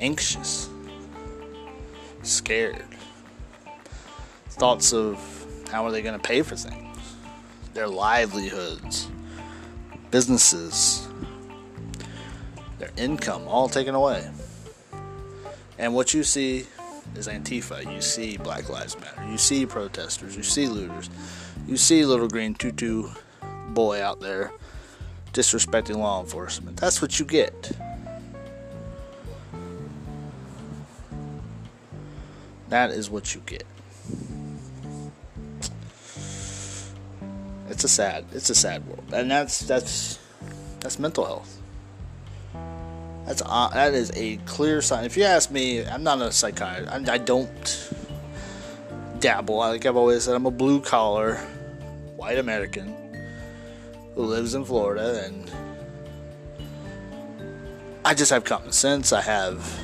anxious, 0.00 0.68
scared. 2.22 2.84
Thoughts 4.50 4.92
of 4.92 5.18
how 5.70 5.84
are 5.84 5.90
they 5.90 6.02
going 6.02 6.18
to 6.18 6.26
pay 6.26 6.42
for 6.42 6.56
things, 6.56 6.98
their 7.74 7.88
livelihoods, 7.88 9.08
businesses, 10.10 11.08
their 12.78 12.90
income 12.96 13.46
all 13.46 13.68
taken 13.68 13.94
away. 13.94 14.28
And 15.78 15.94
what 15.94 16.12
you 16.12 16.24
see 16.24 16.66
is 17.14 17.28
Antifa. 17.28 17.90
You 17.92 18.00
see 18.00 18.36
Black 18.36 18.68
Lives 18.68 18.98
Matter. 18.98 19.26
You 19.30 19.38
see 19.38 19.64
protesters. 19.66 20.36
You 20.36 20.42
see 20.42 20.66
looters. 20.68 21.08
You 21.66 21.76
see 21.76 22.04
little 22.04 22.28
green 22.28 22.54
tutu 22.54 23.08
boy 23.68 24.02
out 24.02 24.20
there 24.20 24.52
disrespecting 25.32 25.96
law 25.96 26.20
enforcement. 26.20 26.76
That's 26.76 27.00
what 27.00 27.18
you 27.18 27.24
get. 27.24 27.72
That 32.70 32.90
is 32.92 33.10
what 33.10 33.34
you 33.34 33.42
get. 33.46 33.64
It's 37.68 37.84
a 37.84 37.88
sad, 37.88 38.24
it's 38.32 38.50
a 38.50 38.54
sad 38.54 38.86
world, 38.86 39.04
and 39.12 39.30
that's 39.30 39.60
that's 39.60 40.18
that's 40.80 40.98
mental 40.98 41.24
health. 41.24 41.58
That's 43.26 43.42
uh, 43.44 43.68
that 43.74 43.94
is 43.94 44.10
a 44.14 44.36
clear 44.38 44.82
sign. 44.82 45.04
If 45.04 45.16
you 45.16 45.24
ask 45.24 45.50
me, 45.50 45.84
I'm 45.84 46.02
not 46.02 46.20
a 46.20 46.32
psychiatrist. 46.32 47.08
I, 47.08 47.14
I 47.14 47.18
don't 47.18 47.90
dabble. 49.20 49.56
Like 49.56 49.86
I've 49.86 49.96
always 49.96 50.24
said, 50.24 50.34
I'm 50.34 50.46
a 50.46 50.50
blue 50.50 50.80
collar, 50.80 51.36
white 52.16 52.38
American 52.38 52.94
who 54.14 54.22
lives 54.22 54.54
in 54.54 54.64
Florida, 54.64 55.24
and 55.24 55.50
I 58.04 58.14
just 58.14 58.30
have 58.30 58.44
common 58.44 58.72
sense. 58.72 59.12
I 59.12 59.22
have 59.22 59.80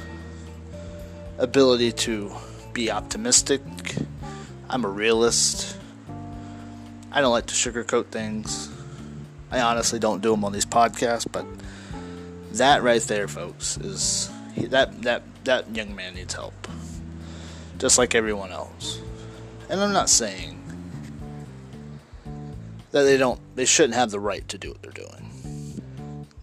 ability 1.38 1.92
to 1.92 2.32
be 2.76 2.90
optimistic. 2.90 3.62
I'm 4.68 4.84
a 4.84 4.88
realist. 4.88 5.78
I 7.10 7.22
don't 7.22 7.32
like 7.32 7.46
to 7.46 7.54
sugarcoat 7.54 8.08
things. 8.08 8.70
I 9.50 9.60
honestly 9.60 9.98
don't 9.98 10.20
do 10.20 10.32
them 10.32 10.44
on 10.44 10.52
these 10.52 10.66
podcasts, 10.66 11.26
but 11.30 11.46
that 12.52 12.82
right 12.82 13.00
there, 13.00 13.28
folks, 13.28 13.78
is 13.78 14.30
that 14.58 15.00
that 15.02 15.22
that 15.44 15.74
young 15.74 15.96
man 15.96 16.16
needs 16.16 16.34
help, 16.34 16.68
just 17.78 17.96
like 17.96 18.14
everyone 18.14 18.52
else. 18.52 19.00
And 19.70 19.80
I'm 19.80 19.94
not 19.94 20.10
saying 20.10 20.62
that 22.90 23.04
they 23.04 23.16
don't, 23.16 23.40
they 23.56 23.64
shouldn't 23.64 23.94
have 23.94 24.10
the 24.10 24.20
right 24.20 24.46
to 24.48 24.58
do 24.58 24.72
what 24.72 24.82
they're 24.82 24.90
doing. 24.90 25.80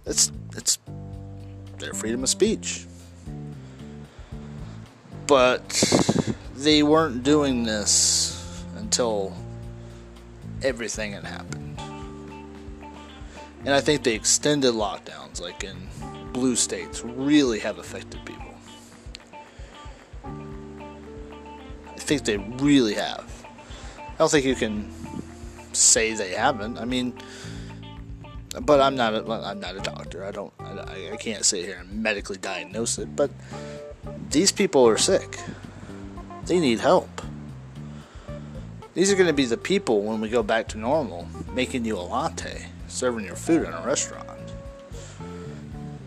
It's 0.07 0.31
it's 0.57 0.79
their 1.77 1.93
freedom 1.93 2.23
of 2.23 2.29
speech, 2.29 2.87
but 5.27 6.12
they 6.55 6.83
weren't 6.83 7.23
doing 7.23 7.63
this 7.63 8.63
until 8.77 9.33
everything 10.61 11.13
had 11.13 11.23
happened. 11.23 11.79
And 13.65 13.73
I 13.73 13.81
think 13.81 14.03
the 14.03 14.13
extended 14.13 14.73
lockdowns, 14.73 15.41
like 15.41 15.63
in 15.63 15.75
blue 16.33 16.55
states, 16.55 17.03
really 17.03 17.59
have 17.59 17.77
affected 17.77 18.19
people. 18.25 18.53
I 20.25 21.97
think 21.97 22.25
they 22.25 22.37
really 22.37 22.95
have. 22.95 23.45
I 23.97 24.15
don't 24.17 24.29
think 24.29 24.45
you 24.45 24.55
can 24.55 24.91
say 25.71 26.13
they 26.13 26.31
haven't. 26.33 26.77
I 26.77 26.85
mean, 26.85 27.13
but 28.61 28.79
I'm 28.81 28.95
not 28.95 29.13
a, 29.13 29.31
I'm 29.31 29.59
not 29.59 29.75
a 29.75 29.79
doctor. 29.79 30.25
I 30.25 30.31
don't 30.31 30.53
I, 30.59 31.11
I 31.13 31.17
can't 31.17 31.43
sit 31.43 31.65
here 31.65 31.77
and 31.79 32.03
medically 32.03 32.37
diagnose 32.37 32.97
it. 32.97 33.15
But 33.15 33.31
these 34.29 34.51
people 34.51 34.87
are 34.87 34.97
sick. 34.97 35.39
They 36.45 36.59
need 36.59 36.79
help. 36.79 37.21
These 38.93 39.11
are 39.11 39.15
going 39.15 39.27
to 39.27 39.33
be 39.33 39.45
the 39.45 39.57
people 39.57 40.01
when 40.01 40.21
we 40.21 40.29
go 40.29 40.43
back 40.43 40.67
to 40.69 40.77
normal, 40.77 41.27
making 41.53 41.85
you 41.85 41.97
a 41.97 42.01
latte, 42.01 42.67
serving 42.87 43.25
your 43.25 43.35
food 43.35 43.65
in 43.65 43.73
a 43.73 43.81
restaurant, 43.83 44.39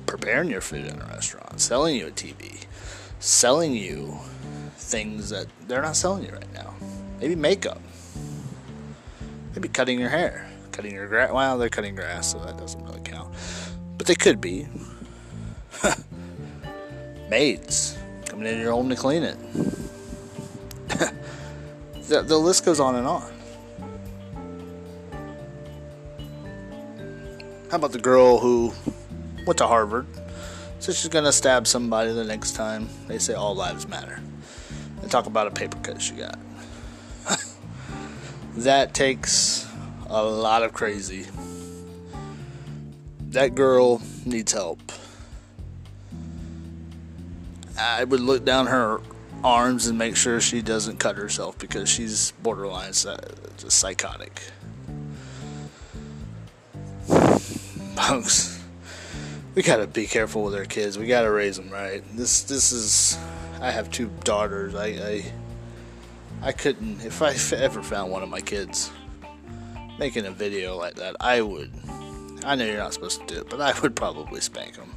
preparing 0.05 0.51
your 0.51 0.61
food 0.61 0.85
in 0.85 1.01
a 1.01 1.05
restaurant, 1.07 1.59
selling 1.59 1.97
you 1.97 2.09
a 2.09 2.11
TV, 2.11 2.65
selling 3.19 3.73
you 3.73 4.17
things 4.77 5.31
that 5.31 5.47
they're 5.67 5.83
not 5.83 5.97
selling 5.97 6.27
you 6.27 6.33
right 6.33 6.53
now. 6.53 6.75
Maybe 7.19 7.35
makeup. 7.35 7.81
Maybe 9.55 9.69
cutting 9.69 9.99
your 9.99 10.11
hair, 10.11 10.49
cutting 10.71 10.95
your 10.95 11.09
grass. 11.09 11.33
Well, 11.33 11.59
they're 11.59 11.71
cutting 11.71 11.95
grass, 11.95 12.33
so 12.33 12.39
that 12.41 12.59
doesn't 12.59 12.85
really 12.85 13.01
count. 13.01 13.35
But 13.97 14.07
they 14.07 14.15
could 14.15 14.41
be. 14.41 14.69
Maids 17.31 17.99
coming 18.27 18.47
into 18.47 18.61
your 18.61 18.73
home 18.73 18.91
to 18.91 18.97
clean 18.97 19.23
it. 19.23 19.39
the, 22.09 22.23
the 22.23 22.37
list 22.37 22.65
goes 22.65 22.81
on 22.81 22.97
and 22.97 23.07
on. 23.07 23.33
How 27.71 27.77
about 27.77 27.93
the 27.93 27.99
girl 27.99 28.39
who 28.39 28.73
went 29.47 29.59
to 29.59 29.67
Harvard? 29.67 30.07
So 30.79 30.93
she's 30.93 31.09
gonna 31.09 31.33
stab 31.33 31.67
somebody 31.67 32.13
the 32.13 32.25
next 32.25 32.53
time 32.53 32.89
they 33.09 33.19
say 33.19 33.35
all 33.35 33.55
lives 33.55 33.89
matter. 33.89 34.21
And 35.03 35.11
talk 35.11 35.27
about 35.27 35.49
a 35.49 35.51
paper 35.51 35.79
cut 35.79 36.01
she 36.01 36.15
got. 36.15 36.39
that 38.57 38.95
takes 38.95 39.69
a 40.09 40.23
lot 40.23 40.63
of 40.63 40.73
crazy. 40.73 41.27
That 43.31 43.55
girl 43.55 44.01
needs 44.25 44.53
help. 44.53 44.81
I 47.79 48.05
would 48.05 48.21
look 48.21 48.45
down 48.45 48.69
her 48.69 49.01
arms 49.45 49.87
and 49.87 49.99
make 49.99 50.17
sure 50.17 50.41
she 50.41 50.63
doesn't 50.63 50.99
cut 50.99 51.17
herself 51.17 51.59
because 51.59 51.89
she's 51.89 52.33
borderline 52.43 52.93
psychotic. 52.93 54.43
Folks, 57.97 58.63
we 59.55 59.63
gotta 59.63 59.87
be 59.87 60.07
careful 60.07 60.45
with 60.45 60.55
our 60.55 60.65
kids. 60.65 60.99
We 60.99 61.07
gotta 61.07 61.31
raise 61.31 61.57
them 61.57 61.71
right. 61.71 62.03
This 62.17 62.43
this 62.43 62.73
is. 62.73 63.19
I 63.61 63.71
have 63.71 63.91
two 63.91 64.11
daughters. 64.25 64.75
I 64.75 64.87
I, 64.87 65.33
I 66.43 66.53
couldn't 66.53 67.05
if 67.05 67.23
I 67.23 67.35
ever 67.57 67.83
found 67.83 68.13
one 68.13 68.23
of 68.23 68.29
my 68.29 68.41
kids 68.41 68.91
making 69.99 70.27
a 70.27 70.31
video 70.31 70.77
like 70.77 70.95
that. 70.97 71.17
I 71.21 71.41
would. 71.41 71.73
I 72.45 72.55
know 72.55 72.65
you're 72.65 72.77
not 72.77 72.93
supposed 72.93 73.27
to 73.27 73.35
do 73.35 73.41
it, 73.41 73.51
but 73.51 73.61
I 73.61 73.79
would 73.81 73.97
probably 73.97 74.41
spank 74.41 74.77
them. 74.77 74.96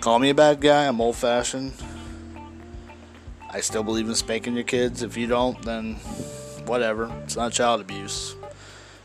Call 0.00 0.18
me 0.18 0.30
a 0.30 0.34
bad 0.34 0.62
guy, 0.62 0.86
I'm 0.86 0.98
old 0.98 1.16
fashioned. 1.16 1.74
I 3.50 3.60
still 3.60 3.82
believe 3.82 4.08
in 4.08 4.14
spanking 4.14 4.54
your 4.54 4.64
kids. 4.64 5.02
If 5.02 5.18
you 5.18 5.26
don't, 5.26 5.60
then 5.60 5.96
whatever. 6.64 7.12
It's 7.24 7.36
not 7.36 7.52
child 7.52 7.82
abuse. 7.82 8.34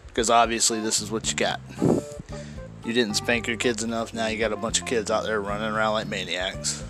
Because 0.07 0.29
obviously, 0.29 0.79
this 0.79 1.01
is 1.01 1.11
what 1.11 1.29
you 1.29 1.35
got. 1.35 1.59
You 2.85 2.93
didn't 2.93 3.15
spank 3.15 3.45
your 3.45 3.57
kids 3.57 3.83
enough, 3.83 4.13
now 4.13 4.27
you 4.27 4.37
got 4.37 4.53
a 4.53 4.55
bunch 4.55 4.79
of 4.79 4.85
kids 4.85 5.11
out 5.11 5.25
there 5.25 5.41
running 5.41 5.69
around 5.69 5.93
like 5.93 6.07
maniacs, 6.07 6.81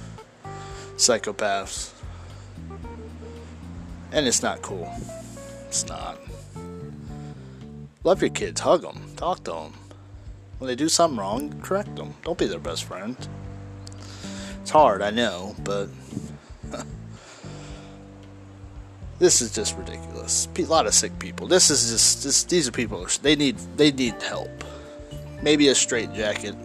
psychopaths. 0.97 1.91
And 4.11 4.27
it's 4.27 4.43
not 4.43 4.61
cool. 4.61 4.93
It's 5.67 5.87
not. 5.87 6.19
Love 8.03 8.21
your 8.21 8.29
kids, 8.29 8.61
hug 8.61 8.83
them, 8.83 9.01
talk 9.15 9.43
to 9.45 9.51
them. 9.51 9.73
When 10.59 10.67
they 10.67 10.75
do 10.75 10.89
something 10.89 11.17
wrong, 11.17 11.59
correct 11.61 11.95
them. 11.95 12.13
Don't 12.23 12.37
be 12.37 12.45
their 12.45 12.59
best 12.59 12.83
friend. 12.83 13.17
It's 14.65 14.71
hard, 14.71 15.03
I 15.03 15.11
know, 15.11 15.55
but 15.63 15.89
this 19.19 19.39
is 19.39 19.53
just 19.53 19.77
ridiculous. 19.77 20.47
A 20.57 20.61
lot 20.63 20.87
of 20.87 20.95
sick 20.95 21.19
people. 21.19 21.45
This 21.45 21.69
is 21.69 22.23
just 22.23 22.49
these 22.49 22.67
are 22.67 22.71
people. 22.71 23.05
They 23.21 23.35
need 23.35 23.59
they 23.77 23.91
need 23.91 24.19
help. 24.23 24.63
Maybe 25.43 25.67
a 25.67 25.75
straight 25.75 26.11
jacket 26.13 26.55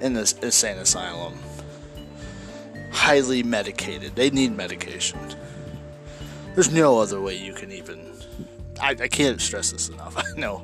in 0.00 0.12
this 0.12 0.34
insane 0.42 0.76
asylum. 0.76 1.32
Highly 2.92 3.42
medicated. 3.42 4.14
They 4.16 4.28
need 4.28 4.54
medication. 4.54 5.18
There's 6.52 6.70
no 6.70 6.98
other 6.98 7.22
way 7.22 7.38
you 7.38 7.54
can 7.54 7.72
even. 7.72 8.12
I, 8.82 8.90
I 8.90 9.08
can't 9.08 9.40
stress 9.40 9.72
this 9.72 9.88
enough. 9.88 10.14
I 10.18 10.38
know. 10.38 10.62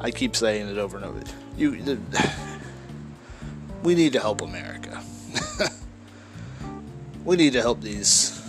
I 0.00 0.10
keep 0.10 0.34
saying 0.34 0.66
it 0.66 0.76
over 0.76 0.96
and 0.96 1.06
over. 1.06 1.20
You, 1.56 1.80
the, 1.80 2.00
we 3.84 3.94
need 3.94 4.12
to 4.14 4.18
help 4.18 4.40
America. 4.40 5.00
We 7.24 7.36
need 7.36 7.52
to 7.54 7.60
help 7.60 7.80
these 7.80 8.40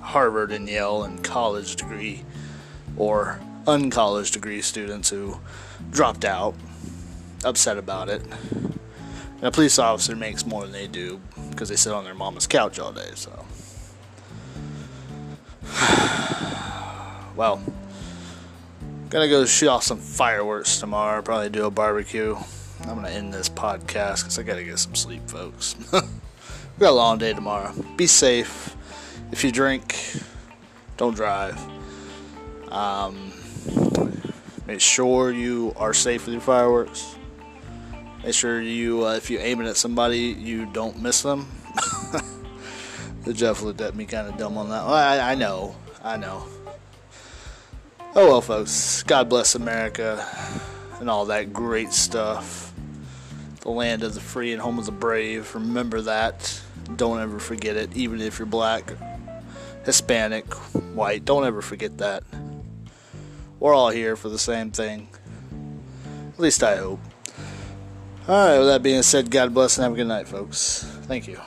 Harvard 0.00 0.52
and 0.52 0.68
Yale 0.68 1.04
and 1.04 1.22
college 1.24 1.76
degree 1.76 2.24
or 2.96 3.40
uncollege 3.66 4.32
degree 4.32 4.60
students 4.60 5.08
who 5.08 5.38
dropped 5.90 6.24
out, 6.24 6.54
upset 7.44 7.78
about 7.78 8.08
it. 8.08 8.22
And 8.52 9.44
a 9.44 9.50
police 9.50 9.78
officer 9.78 10.14
makes 10.14 10.44
more 10.46 10.62
than 10.62 10.72
they 10.72 10.86
do 10.86 11.20
because 11.50 11.68
they 11.68 11.76
sit 11.76 11.92
on 11.92 12.04
their 12.04 12.14
mama's 12.14 12.46
couch 12.46 12.78
all 12.78 12.92
day, 12.92 13.10
so. 13.14 13.44
well, 17.36 17.62
gonna 19.08 19.28
go 19.28 19.46
shoot 19.46 19.68
off 19.68 19.82
some 19.82 19.98
fireworks 19.98 20.78
tomorrow, 20.78 21.22
probably 21.22 21.48
do 21.48 21.64
a 21.64 21.70
barbecue. 21.70 22.36
I'm 22.82 22.96
gonna 22.96 23.08
end 23.08 23.32
this 23.32 23.48
podcast 23.48 24.22
because 24.22 24.38
I 24.38 24.42
gotta 24.42 24.64
get 24.64 24.78
some 24.78 24.94
sleep, 24.94 25.28
folks. 25.28 25.74
we 26.80 26.84
got 26.84 26.92
a 26.92 26.96
long 26.96 27.18
day 27.18 27.34
tomorrow. 27.34 27.74
Be 27.98 28.06
safe. 28.06 28.74
If 29.32 29.44
you 29.44 29.52
drink, 29.52 30.00
don't 30.96 31.14
drive. 31.14 31.60
Um, 32.70 33.34
make 34.66 34.80
sure 34.80 35.30
you 35.30 35.74
are 35.76 35.92
safe 35.92 36.24
with 36.24 36.32
your 36.32 36.40
fireworks. 36.40 37.16
Make 38.24 38.32
sure 38.32 38.62
you, 38.62 39.06
uh, 39.06 39.16
if 39.16 39.28
you 39.28 39.38
aim 39.40 39.60
it 39.60 39.66
at 39.66 39.76
somebody, 39.76 40.34
you 40.38 40.64
don't 40.72 41.02
miss 41.02 41.20
them. 41.20 41.48
the 43.24 43.34
Jeff 43.34 43.60
looked 43.60 43.82
at 43.82 43.94
me 43.94 44.06
kind 44.06 44.26
of 44.26 44.38
dumb 44.38 44.56
on 44.56 44.70
that. 44.70 44.86
Well, 44.86 44.94
I, 44.94 45.32
I 45.32 45.34
know, 45.34 45.76
I 46.02 46.16
know. 46.16 46.46
Oh 48.14 48.26
well, 48.26 48.40
folks. 48.40 49.02
God 49.02 49.28
bless 49.28 49.54
America 49.54 50.26
and 50.98 51.10
all 51.10 51.26
that 51.26 51.52
great 51.52 51.92
stuff. 51.92 52.72
The 53.60 53.70
land 53.70 54.02
of 54.02 54.14
the 54.14 54.20
free 54.20 54.54
and 54.54 54.62
home 54.62 54.78
of 54.78 54.86
the 54.86 54.92
brave. 54.92 55.54
Remember 55.54 56.00
that. 56.00 56.62
Don't 56.96 57.20
ever 57.20 57.38
forget 57.38 57.76
it, 57.76 57.96
even 57.96 58.20
if 58.20 58.38
you're 58.38 58.46
black, 58.46 58.92
Hispanic, 59.84 60.52
white. 60.94 61.24
Don't 61.24 61.44
ever 61.44 61.62
forget 61.62 61.98
that. 61.98 62.22
We're 63.58 63.74
all 63.74 63.90
here 63.90 64.16
for 64.16 64.28
the 64.28 64.38
same 64.38 64.70
thing. 64.70 65.08
At 66.32 66.40
least 66.40 66.62
I 66.62 66.76
hope. 66.76 67.00
Alright, 68.28 68.58
with 68.58 68.68
that 68.68 68.82
being 68.82 69.02
said, 69.02 69.30
God 69.30 69.52
bless 69.52 69.76
and 69.76 69.82
have 69.82 69.92
a 69.92 69.96
good 69.96 70.06
night, 70.06 70.28
folks. 70.28 70.84
Thank 71.02 71.26
you. 71.26 71.40